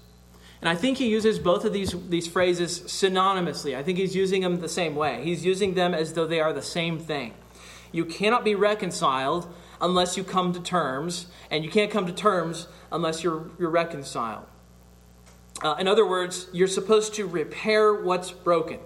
[0.60, 3.76] And I think he uses both of these, these phrases synonymously.
[3.76, 5.22] I think he's using them the same way.
[5.22, 7.34] He's using them as though they are the same thing.
[7.92, 9.46] You cannot be reconciled
[9.80, 14.46] unless you come to terms, and you can't come to terms unless you're, you're reconciled.
[15.62, 18.78] Uh, in other words, you're supposed to repair what's broken.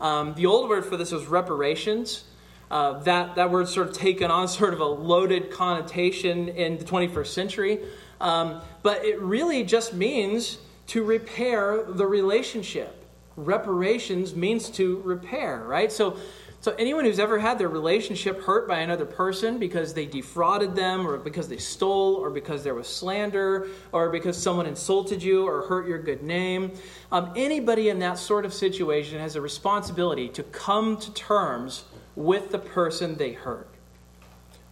[0.00, 2.24] Um, the old word for this was reparations.
[2.70, 6.84] Uh, that, that word's sort of taken on sort of a loaded connotation in the
[6.84, 7.80] 21st century.
[8.20, 13.04] Um, but it really just means to repair the relationship.
[13.36, 15.90] Reparations means to repair, right?
[15.90, 16.16] So,
[16.64, 21.06] so anyone who's ever had their relationship hurt by another person because they defrauded them,
[21.06, 25.66] or because they stole, or because there was slander, or because someone insulted you or
[25.66, 26.72] hurt your good name,
[27.12, 31.84] um, anybody in that sort of situation has a responsibility to come to terms
[32.16, 33.68] with the person they hurt.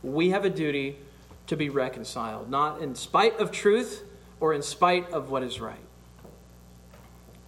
[0.03, 0.97] We have a duty
[1.49, 4.03] to be reconciled, not in spite of truth
[4.41, 5.77] or in spite of what is right.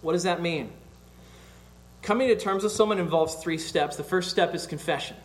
[0.01, 0.71] What does that mean?
[2.05, 3.95] Coming to terms with someone involves three steps.
[3.95, 5.17] The first step is confession.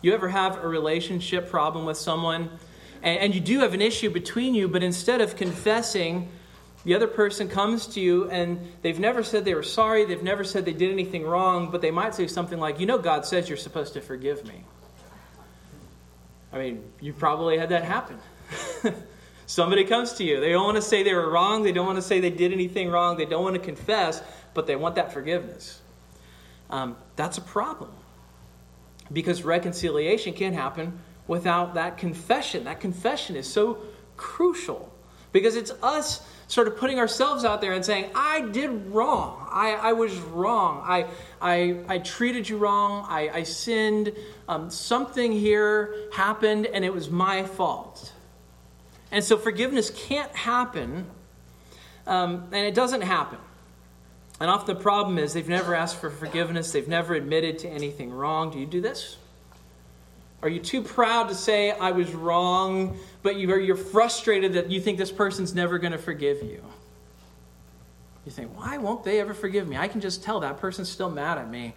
[0.00, 2.50] You ever have a relationship problem with someone,
[3.02, 6.28] and, and you do have an issue between you, but instead of confessing,
[6.84, 10.44] the other person comes to you and they've never said they were sorry, they've never
[10.44, 13.48] said they did anything wrong, but they might say something like, You know, God says
[13.48, 14.62] you're supposed to forgive me.
[16.52, 18.20] I mean, you probably had that happen.
[19.46, 20.40] Somebody comes to you.
[20.40, 21.62] They don't want to say they were wrong.
[21.62, 23.16] They don't want to say they did anything wrong.
[23.16, 24.22] They don't want to confess,
[24.54, 25.80] but they want that forgiveness.
[26.68, 27.90] Um, that's a problem.
[29.12, 32.64] Because reconciliation can't happen without that confession.
[32.64, 33.78] That confession is so
[34.16, 34.92] crucial
[35.32, 39.46] because it's us sort of putting ourselves out there and saying, I did wrong.
[39.50, 40.82] I, I was wrong.
[40.84, 41.06] I,
[41.40, 43.04] I, I treated you wrong.
[43.08, 44.12] I, I sinned.
[44.48, 48.12] Um, something here happened and it was my fault.
[49.16, 51.06] And so forgiveness can't happen,
[52.06, 53.38] um, and it doesn't happen.
[54.38, 58.12] And often the problem is they've never asked for forgiveness, they've never admitted to anything
[58.12, 58.50] wrong.
[58.50, 59.16] Do you do this?
[60.42, 64.70] Are you too proud to say, I was wrong, but you are, you're frustrated that
[64.70, 66.62] you think this person's never going to forgive you?
[68.26, 69.78] You think, why won't they ever forgive me?
[69.78, 71.74] I can just tell that person's still mad at me.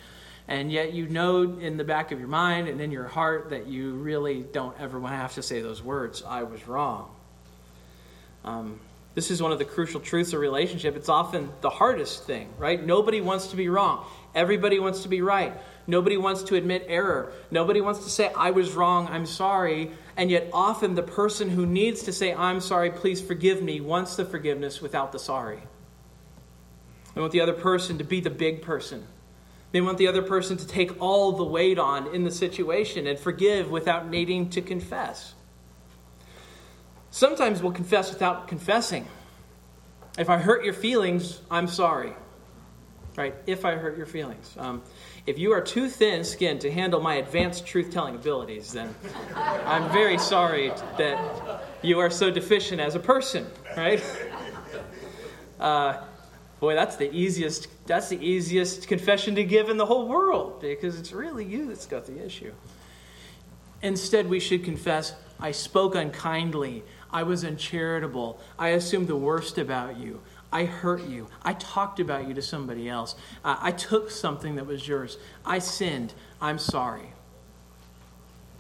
[0.50, 3.68] And yet you know in the back of your mind and in your heart that
[3.68, 7.16] you really don't ever want to have to say those words, I was wrong.
[8.44, 8.80] Um,
[9.16, 10.96] this is one of the crucial truths of relationship.
[10.96, 12.84] It's often the hardest thing, right?
[12.84, 14.06] Nobody wants to be wrong.
[14.34, 15.54] Everybody wants to be right.
[15.88, 17.34] Nobody wants to admit error.
[17.50, 19.92] Nobody wants to say, I was wrong, I'm sorry.
[20.16, 24.16] And yet, often the person who needs to say, I'm sorry, please forgive me, wants
[24.16, 25.60] the forgiveness without the sorry.
[27.16, 29.06] They want the other person to be the big person.
[29.72, 33.20] They want the other person to take all the weight on in the situation and
[33.20, 35.34] forgive without needing to confess.
[37.12, 39.08] Sometimes we'll confess without confessing.
[40.18, 42.14] If I hurt your feelings, I'm sorry.
[43.16, 43.36] Right?
[43.48, 44.56] If I hurt your feelings.
[44.58, 44.82] Um,
[45.26, 48.94] if you are too thin skinned to handle my advanced truth telling abilities, then
[49.36, 54.04] I'm very sorry that you are so deficient as a person, right?
[55.60, 56.02] Uh,
[56.62, 57.68] boy, that's the easiest.
[57.86, 61.86] That's the easiest confession to give in the whole world because it's really you that's
[61.86, 62.54] got the issue.
[63.82, 66.84] Instead, we should confess, "I spoke unkindly.
[67.12, 68.40] I was uncharitable.
[68.58, 70.22] I assumed the worst about you.
[70.52, 71.28] I hurt you.
[71.44, 73.16] I talked about you to somebody else.
[73.44, 75.18] Uh, I took something that was yours.
[75.46, 76.14] I sinned.
[76.42, 77.14] I'm sorry.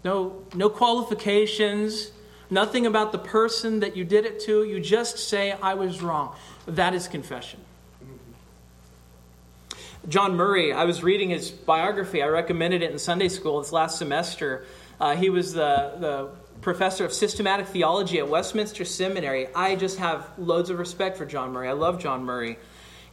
[0.04, 2.12] No, no qualifications,
[2.50, 4.64] nothing about the person that you did it to.
[4.64, 6.36] You just say, I was wrong.
[6.68, 7.60] That is confession.
[10.08, 12.24] John Murray, I was reading his biography.
[12.24, 14.66] I recommended it in Sunday school this last semester.
[15.00, 16.30] Uh, he was the, the
[16.62, 19.47] professor of systematic theology at Westminster Seminary.
[19.55, 21.70] I just have loads of respect for John Murray.
[21.70, 22.57] I love John Murray.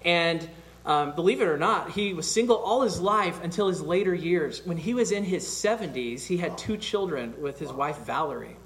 [0.04, 0.48] And
[0.86, 4.64] Um, believe it or not, he was single all his life until his later years.
[4.64, 8.56] When he was in his 70s, he had two children with his wife Valerie.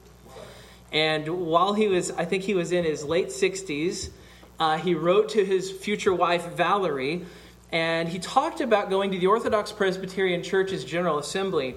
[0.93, 4.11] And while he was, I think he was in his late 60s,
[4.59, 7.24] uh, he wrote to his future wife Valerie,
[7.72, 11.74] and he talked about going to the Orthodox Presbyterian Church's General Assembly.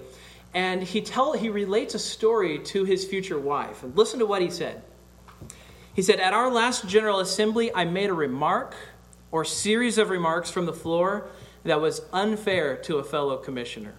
[0.54, 3.84] And he, tell, he relates a story to his future wife.
[3.84, 4.84] And listen to what he said.
[5.94, 8.76] He said, At our last General Assembly, I made a remark
[9.32, 11.28] or series of remarks from the floor
[11.64, 13.96] that was unfair to a fellow commissioner.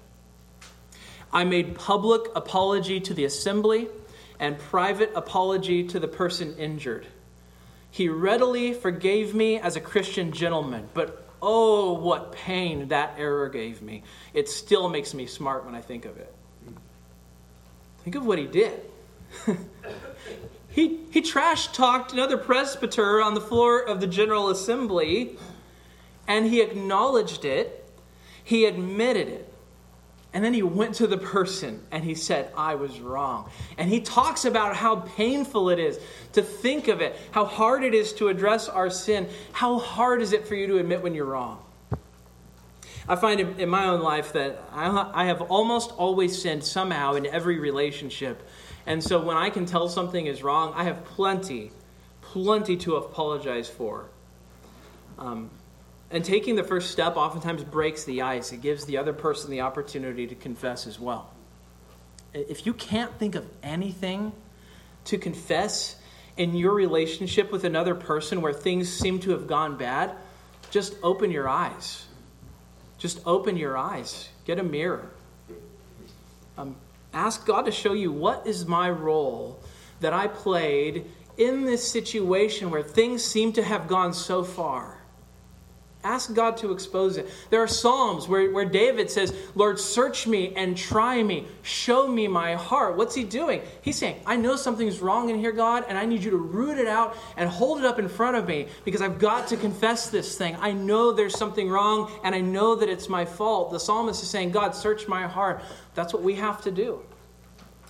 [1.32, 3.88] I made public apology to the assembly
[4.38, 7.06] and private apology to the person injured.
[7.90, 13.82] He readily forgave me as a Christian gentleman, but oh, what pain that error gave
[13.82, 14.02] me.
[14.32, 16.32] It still makes me smart when I think of it.
[18.04, 18.80] Think of what he did.
[20.74, 25.38] He, he trash talked another presbyter on the floor of the General Assembly,
[26.26, 27.88] and he acknowledged it,
[28.42, 29.54] he admitted it.
[30.32, 33.48] And then he went to the person and he said, I was wrong.
[33.78, 36.00] And he talks about how painful it is
[36.32, 39.28] to think of it, how hard it is to address our sin.
[39.52, 41.63] How hard is it for you to admit when you're wrong?
[43.06, 47.58] I find in, my own life that I have almost always sinned somehow in every
[47.58, 48.42] relationship
[48.86, 51.70] and so when I can tell something is wrong, I have plenty,
[52.20, 54.06] plenty to apologize for.
[55.18, 55.50] Um,
[56.10, 59.62] and taking the first step oftentimes breaks the ice, it gives the other person the
[59.62, 61.32] opportunity to confess as well.
[62.34, 64.32] If you can't think of anything
[65.06, 65.96] to confess
[66.36, 70.12] in your relationship with another person where things seem to have gone bad,
[70.70, 72.03] just open your eyes.
[73.04, 74.30] Just open your eyes.
[74.46, 75.10] Get a mirror.
[76.56, 76.74] Um,
[77.12, 79.60] Ask God to show you what is my role
[80.00, 81.04] that I played
[81.36, 84.96] in this situation where things seem to have gone so far.
[86.04, 87.28] Ask God to expose it.
[87.48, 91.46] There are Psalms where, where David says, Lord, search me and try me.
[91.62, 92.98] Show me my heart.
[92.98, 93.62] What's he doing?
[93.80, 96.76] He's saying, I know something's wrong in here, God, and I need you to root
[96.76, 100.10] it out and hold it up in front of me because I've got to confess
[100.10, 100.56] this thing.
[100.60, 103.72] I know there's something wrong and I know that it's my fault.
[103.72, 105.62] The psalmist is saying, God, search my heart.
[105.94, 107.00] That's what we have to do.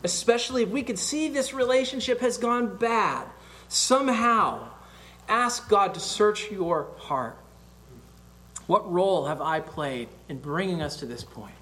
[0.05, 3.27] Especially if we could see this relationship has gone bad.
[3.67, 4.69] Somehow,
[5.29, 7.39] ask God to search your heart.
[8.67, 11.55] What role have I played in bringing us to this point?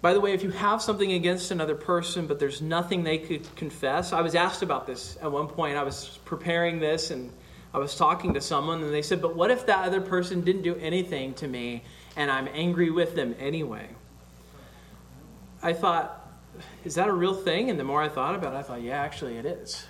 [0.00, 3.54] By the way, if you have something against another person, but there's nothing they could
[3.56, 5.76] confess, I was asked about this at one point.
[5.76, 7.32] I was preparing this and
[7.74, 10.62] I was talking to someone, and they said, But what if that other person didn't
[10.62, 11.82] do anything to me
[12.16, 13.88] and I'm angry with them anyway?
[15.62, 16.30] I thought,
[16.84, 17.68] Is that a real thing?
[17.68, 19.84] And the more I thought about it, I thought, Yeah, actually, it is.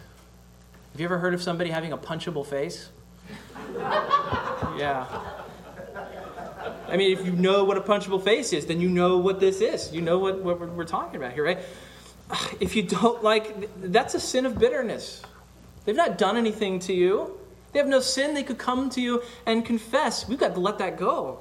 [0.93, 2.89] Have you ever heard of somebody having a punchable face?
[4.79, 5.07] yeah.
[6.89, 9.61] I mean, if you know what a punchable face is, then you know what this
[9.61, 9.93] is.
[9.93, 11.59] You know what, what we're talking about here, right?
[12.61, 15.23] If you don't like, that's a sin of bitterness.
[15.85, 17.39] They've not done anything to you.
[17.73, 18.35] They have no sin.
[18.35, 20.29] They could come to you and confess.
[20.29, 21.41] We've got to let that go.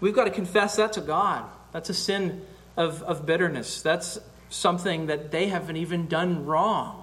[0.00, 1.44] We've got to confess that to God.
[1.72, 2.42] That's a sin
[2.76, 3.82] of, of bitterness.
[3.82, 4.18] That's
[4.50, 7.01] something that they haven't even done wrong.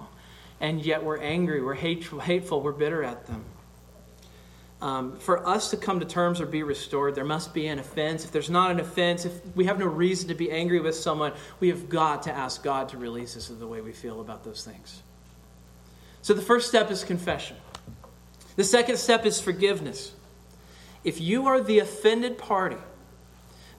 [0.60, 3.44] And yet we're angry, we're hateful, hateful we're bitter at them.
[4.82, 8.24] Um, for us to come to terms or be restored, there must be an offense.
[8.24, 11.32] If there's not an offense, if we have no reason to be angry with someone,
[11.60, 14.42] we have got to ask God to release us of the way we feel about
[14.42, 15.02] those things.
[16.22, 17.56] So the first step is confession.
[18.56, 20.12] The second step is forgiveness.
[21.04, 22.76] If you are the offended party,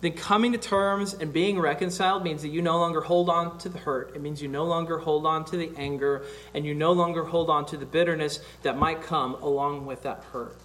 [0.02, 3.70] then coming to terms and being reconciled means that you no longer hold on to
[3.70, 4.16] the hurt.
[4.16, 7.50] It means you no longer hold on to the anger, and you no longer hold
[7.50, 10.58] on to the bitterness that might come along with that hurt.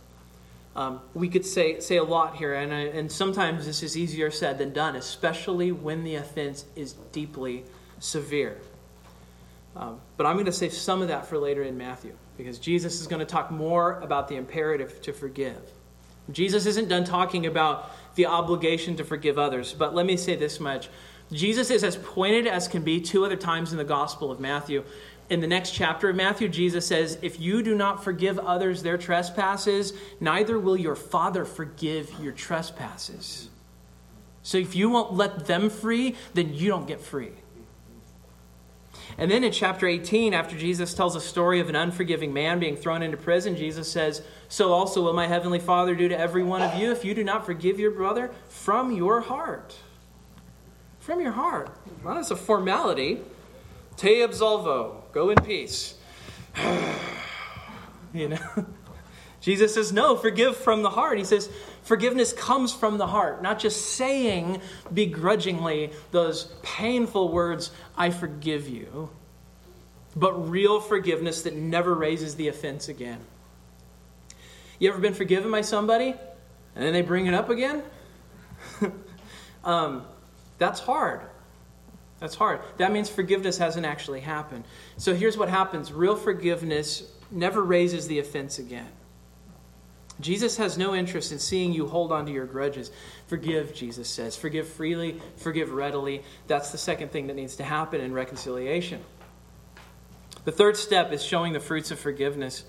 [0.74, 4.58] Um, we could say, say a lot here, and, and sometimes this is easier said
[4.58, 7.64] than done, especially when the offense is deeply
[7.98, 8.58] severe.
[9.74, 13.00] Um, but I'm going to save some of that for later in Matthew, because Jesus
[13.00, 15.60] is going to talk more about the imperative to forgive.
[16.30, 20.58] Jesus isn't done talking about the obligation to forgive others, but let me say this
[20.58, 20.88] much.
[21.32, 24.84] Jesus is as pointed as can be two other times in the Gospel of Matthew
[25.28, 28.98] in the next chapter of Matthew, Jesus says, If you do not forgive others their
[28.98, 33.50] trespasses, neither will your Father forgive your trespasses.
[34.42, 37.32] So if you won't let them free, then you don't get free.
[39.18, 42.76] And then in chapter 18, after Jesus tells a story of an unforgiving man being
[42.76, 46.62] thrown into prison, Jesus says, So also will my heavenly Father do to every one
[46.62, 49.76] of you if you do not forgive your brother from your heart.
[51.00, 51.70] From your heart.
[52.02, 53.20] Well, that's a formality.
[53.96, 55.02] Te absolvo.
[55.12, 55.94] Go in peace.
[58.12, 58.66] you know?
[59.46, 61.18] Jesus says, no, forgive from the heart.
[61.18, 61.48] He says,
[61.84, 64.60] forgiveness comes from the heart, not just saying
[64.92, 69.08] begrudgingly those painful words, I forgive you,
[70.16, 73.20] but real forgiveness that never raises the offense again.
[74.80, 76.08] You ever been forgiven by somebody
[76.74, 77.84] and then they bring it up again?
[79.64, 80.04] um,
[80.58, 81.20] that's hard.
[82.18, 82.62] That's hard.
[82.78, 84.64] That means forgiveness hasn't actually happened.
[84.96, 88.88] So here's what happens real forgiveness never raises the offense again.
[90.20, 92.90] Jesus has no interest in seeing you hold on to your grudges.
[93.26, 94.36] Forgive, Jesus says.
[94.36, 96.22] Forgive freely, forgive readily.
[96.46, 99.02] That's the second thing that needs to happen in reconciliation.
[100.44, 102.64] The third step is showing the fruits of forgiveness.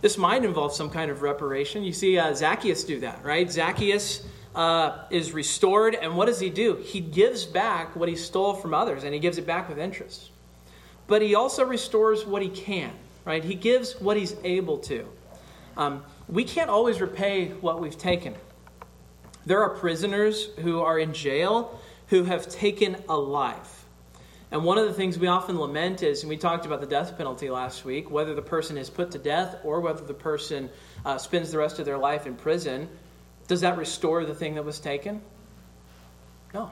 [0.00, 1.84] This might involve some kind of reparation.
[1.84, 3.50] You see uh, Zacchaeus do that, right?
[3.50, 6.76] Zacchaeus uh, is restored, and what does he do?
[6.76, 10.30] He gives back what he stole from others, and he gives it back with interest.
[11.06, 12.92] But he also restores what he can,
[13.24, 13.44] right?
[13.44, 15.06] He gives what he's able to.
[15.76, 18.34] Um, we can't always repay what we've taken.
[19.44, 23.84] There are prisoners who are in jail who have taken a life.
[24.50, 27.16] And one of the things we often lament is, and we talked about the death
[27.16, 30.68] penalty last week, whether the person is put to death or whether the person
[31.06, 32.88] uh, spends the rest of their life in prison,
[33.48, 35.22] does that restore the thing that was taken?
[36.52, 36.70] No.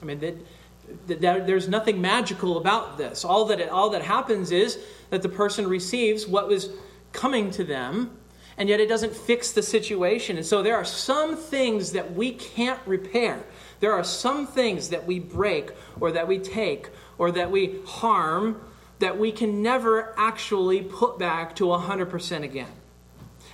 [0.00, 3.24] I mean, that, there's nothing magical about this.
[3.24, 4.78] All that, all that happens is
[5.10, 6.70] that the person receives what was
[7.12, 8.16] coming to them
[8.60, 10.36] and yet it doesn't fix the situation.
[10.36, 13.42] And so there are some things that we can't repair.
[13.80, 18.60] There are some things that we break or that we take or that we harm
[18.98, 22.68] that we can never actually put back to 100% again.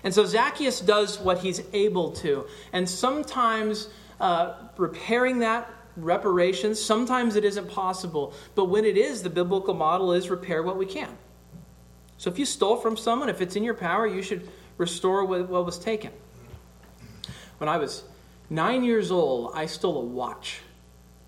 [0.03, 2.49] And so Zacchaeus does what he's able to.
[2.73, 3.89] And sometimes
[4.19, 8.35] uh, repairing that reparations, sometimes it isn't possible.
[8.57, 11.17] But when it is, the biblical model is repair what we can.
[12.19, 14.49] So if you stole from someone, if it's in your power, you should
[14.79, 16.13] restore what, what was taken.
[17.59, 18.05] When I was
[18.51, 20.61] nine years old, I stole a watch.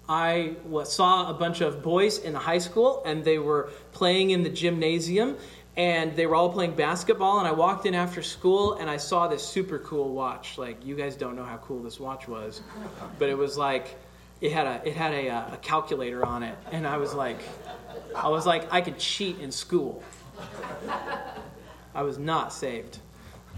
[0.08, 4.48] I saw a bunch of boys in high school, and they were playing in the
[4.48, 5.36] gymnasium,
[5.76, 7.38] and they were all playing basketball.
[7.38, 10.56] And I walked in after school, and I saw this super cool watch.
[10.56, 12.62] Like you guys don't know how cool this watch was,
[13.18, 13.96] but it was like
[14.40, 17.40] it had a it had a, uh, a calculator on it, and I was like,
[18.16, 20.02] I was like I could cheat in school.
[21.94, 22.98] I was not saved.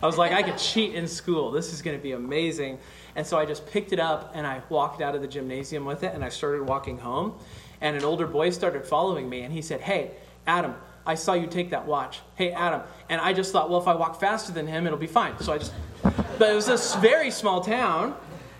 [0.02, 1.50] I was like, I could cheat in school.
[1.50, 2.78] This is going to be amazing.
[3.16, 6.02] And so I just picked it up and I walked out of the gymnasium with
[6.04, 7.34] it and I started walking home.
[7.80, 10.12] And an older boy started following me and he said, Hey,
[10.46, 10.74] Adam,
[11.06, 12.20] I saw you take that watch.
[12.34, 12.82] Hey, Adam.
[13.08, 15.38] And I just thought, well, if I walk faster than him, it'll be fine.
[15.40, 15.72] So I just,
[16.02, 18.16] but it was a very small town.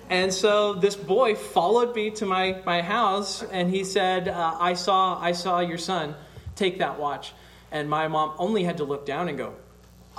[0.09, 4.74] And so this boy followed me to my, my house and he said, uh, I,
[4.74, 6.14] saw, I saw your son
[6.57, 7.32] take that watch.
[7.70, 9.55] And my mom only had to look down and go,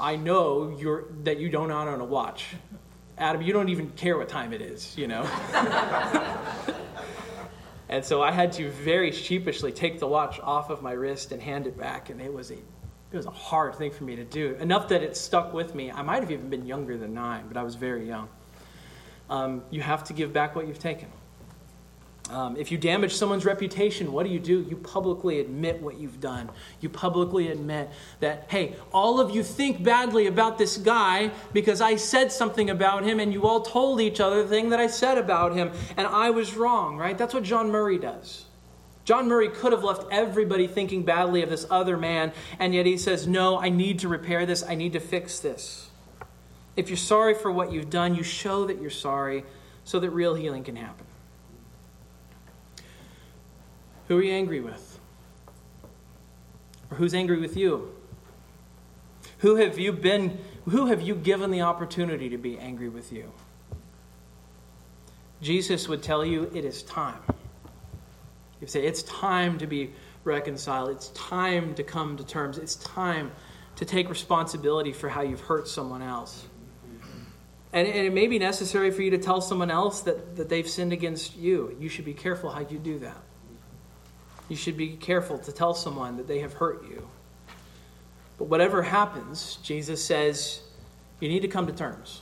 [0.02, 2.56] I know you're, that you don't own a watch.
[3.20, 5.22] Adam, you don't even care what time it is, you know?
[7.88, 11.39] and so I had to very sheepishly take the watch off of my wrist and
[11.39, 14.24] hand it back, and it was a it was a hard thing for me to
[14.24, 14.56] do.
[14.56, 15.91] Enough that it stuck with me.
[15.91, 18.30] I might have even been younger than nine, but I was very young.
[19.30, 21.10] Um, you have to give back what you've taken.
[22.32, 24.65] Um, if you damage someone's reputation, what do you do?
[24.69, 26.49] You publicly admit what you've done.
[26.79, 27.89] You publicly admit
[28.21, 33.03] that, hey, all of you think badly about this guy because I said something about
[33.03, 36.07] him and you all told each other the thing that I said about him and
[36.07, 37.17] I was wrong, right?
[37.17, 38.45] That's what John Murray does.
[39.03, 42.97] John Murray could have left everybody thinking badly of this other man, and yet he
[42.97, 44.63] says, No, I need to repair this.
[44.63, 45.89] I need to fix this.
[46.77, 49.43] If you're sorry for what you've done, you show that you're sorry
[49.84, 51.05] so that real healing can happen.
[54.12, 54.99] Who are you angry with?
[56.89, 57.95] Or who's angry with you?
[59.38, 63.32] Who have you been who have you given the opportunity to be angry with you?
[65.41, 67.22] Jesus would tell you it is time.
[68.59, 69.93] He'd say it's time to be
[70.26, 70.89] reconciled.
[70.89, 72.57] It's time to come to terms.
[72.57, 73.32] It's time
[73.78, 76.45] to take responsibility for how you've hurt someone else.
[77.72, 80.68] And, and it may be necessary for you to tell someone else that, that they've
[80.68, 81.78] sinned against you.
[81.80, 83.16] You should be careful how you do that
[84.52, 87.08] you should be careful to tell someone that they have hurt you.
[88.38, 90.60] But whatever happens, Jesus says,
[91.22, 92.22] you need to come to terms.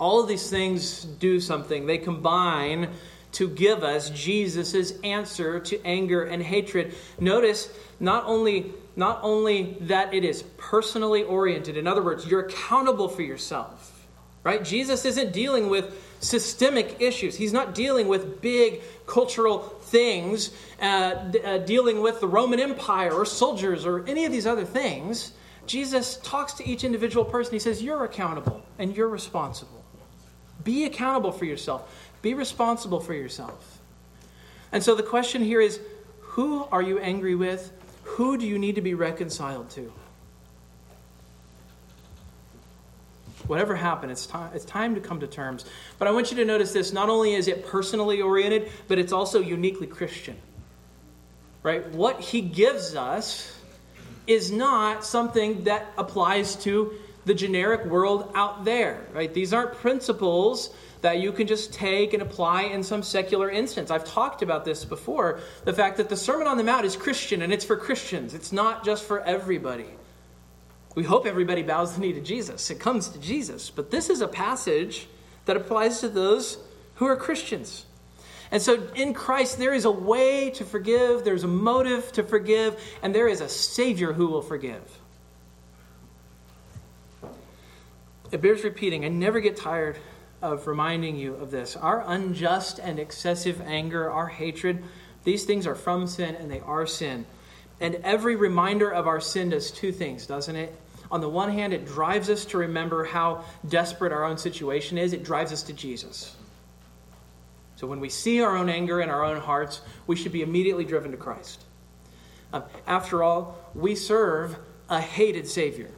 [0.00, 1.86] All of these things do something.
[1.86, 2.90] They combine
[3.32, 6.96] to give us Jesus' answer to anger and hatred.
[7.20, 13.08] Notice not only, not only that it is personally oriented, in other words, you're accountable
[13.08, 14.08] for yourself.
[14.42, 14.64] Right?
[14.64, 17.36] Jesus isn't dealing with systemic issues.
[17.36, 20.84] He's not dealing with big cultural things, uh,
[21.44, 25.32] uh, dealing with the Roman Empire or soldiers or any of these other things.
[25.66, 27.52] Jesus talks to each individual person.
[27.52, 29.84] He says, You're accountable and you're responsible.
[30.62, 33.78] Be accountable for yourself, be responsible for yourself.
[34.72, 35.80] And so the question here is
[36.20, 37.72] who are you angry with?
[38.04, 39.92] Who do you need to be reconciled to?
[43.50, 45.64] Whatever happened, it's time, it's time to come to terms.
[45.98, 49.12] But I want you to notice this not only is it personally oriented, but it's
[49.12, 50.36] also uniquely Christian.
[51.64, 51.84] Right?
[51.90, 53.52] What he gives us
[54.28, 56.92] is not something that applies to
[57.24, 59.34] the generic world out there, right?
[59.34, 63.90] These aren't principles that you can just take and apply in some secular instance.
[63.90, 67.42] I've talked about this before the fact that the Sermon on the Mount is Christian
[67.42, 69.86] and it's for Christians, it's not just for everybody.
[70.94, 72.70] We hope everybody bows the knee to Jesus.
[72.70, 73.70] It comes to Jesus.
[73.70, 75.06] But this is a passage
[75.44, 76.58] that applies to those
[76.96, 77.86] who are Christians.
[78.50, 82.80] And so in Christ, there is a way to forgive, there's a motive to forgive,
[83.02, 84.82] and there is a Savior who will forgive.
[88.32, 89.04] It bears repeating.
[89.04, 89.96] I never get tired
[90.42, 91.76] of reminding you of this.
[91.76, 94.82] Our unjust and excessive anger, our hatred,
[95.24, 97.26] these things are from sin and they are sin.
[97.80, 100.74] And every reminder of our sin does two things, doesn't it?
[101.10, 105.12] On the one hand, it drives us to remember how desperate our own situation is,
[105.12, 106.36] it drives us to Jesus.
[107.76, 110.84] So when we see our own anger in our own hearts, we should be immediately
[110.84, 111.64] driven to Christ.
[112.52, 114.56] Um, after all, we serve
[114.88, 115.90] a hated Savior.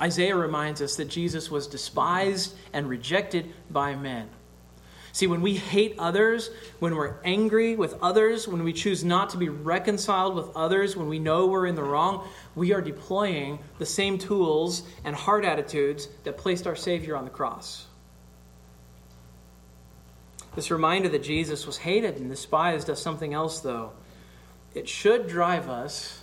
[0.00, 4.30] Isaiah reminds us that Jesus was despised and rejected by men.
[5.12, 9.38] See, when we hate others, when we're angry with others, when we choose not to
[9.38, 13.86] be reconciled with others, when we know we're in the wrong, we are deploying the
[13.86, 17.86] same tools and heart attitudes that placed our Savior on the cross.
[20.54, 23.92] This reminder that Jesus was hated and despised does something else, though.
[24.74, 26.22] It should drive us,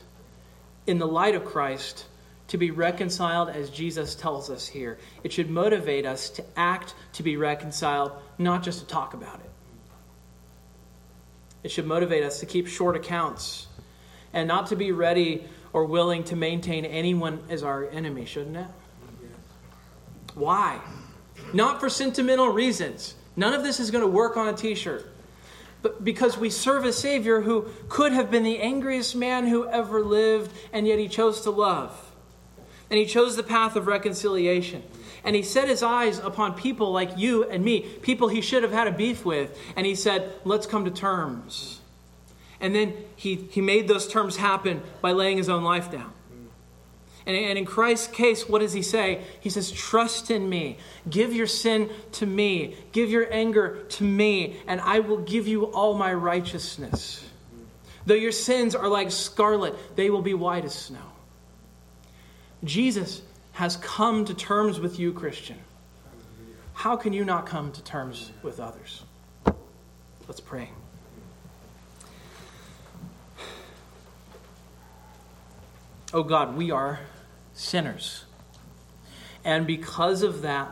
[0.86, 2.06] in the light of Christ,
[2.48, 4.98] to be reconciled as Jesus tells us here.
[5.24, 9.50] It should motivate us to act to be reconciled, not just to talk about it.
[11.64, 13.68] It should motivate us to keep short accounts
[14.34, 15.44] and not to be ready
[15.74, 18.68] or willing to maintain anyone as our enemy, shouldn't it?
[20.36, 20.80] Why?
[21.54, 23.16] Not for sentimental reasons.
[23.36, 25.12] None of this is going to work on a t shirt.
[25.82, 30.04] But because we serve a Savior who could have been the angriest man who ever
[30.04, 32.07] lived, and yet he chose to love.
[32.90, 34.84] And he chose the path of reconciliation.
[35.24, 38.72] And he set his eyes upon people like you and me, people he should have
[38.72, 39.58] had a beef with.
[39.76, 41.82] And he said, Let's come to terms.
[42.60, 46.14] And then he, he made those terms happen by laying his own life down.
[47.26, 49.22] And, and in Christ's case, what does he say?
[49.42, 50.78] He says, Trust in me.
[51.10, 52.78] Give your sin to me.
[52.94, 57.24] Give your anger to me, and I will give you all my righteousness.
[58.06, 61.00] Though your sins are like scarlet, they will be white as snow.
[62.64, 63.22] Jesus
[63.54, 65.58] has come to terms with you, Christian.
[66.74, 69.04] How can you not come to terms with others?
[70.28, 70.70] Let's pray.
[76.14, 77.00] Oh God, we are
[77.54, 78.26] sinners.
[79.44, 80.70] And because of that,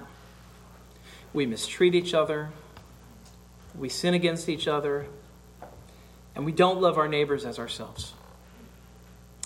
[1.34, 2.50] we mistreat each other,
[3.78, 5.08] we sin against each other,
[6.36, 8.14] and we don't love our neighbors as ourselves.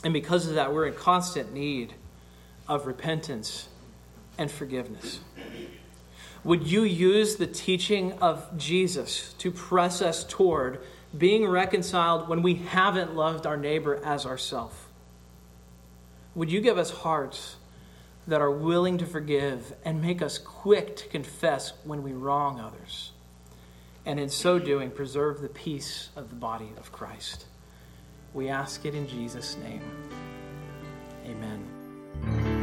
[0.04, 1.94] And because of that, we're in constant need
[2.70, 3.68] of repentance
[4.38, 5.20] and forgiveness.
[6.46, 10.80] Would you use the teaching of Jesus to press us toward
[11.18, 14.78] being reconciled when we haven't loved our neighbor as ourselves?
[16.36, 17.58] Would you give us hearts
[18.28, 23.12] that are willing to forgive and make us quick to confess when we wrong others?
[24.06, 27.46] And in so doing, preserve the peace of the body of Christ.
[28.34, 29.82] We ask it in Jesus' name.
[31.26, 32.59] Amen.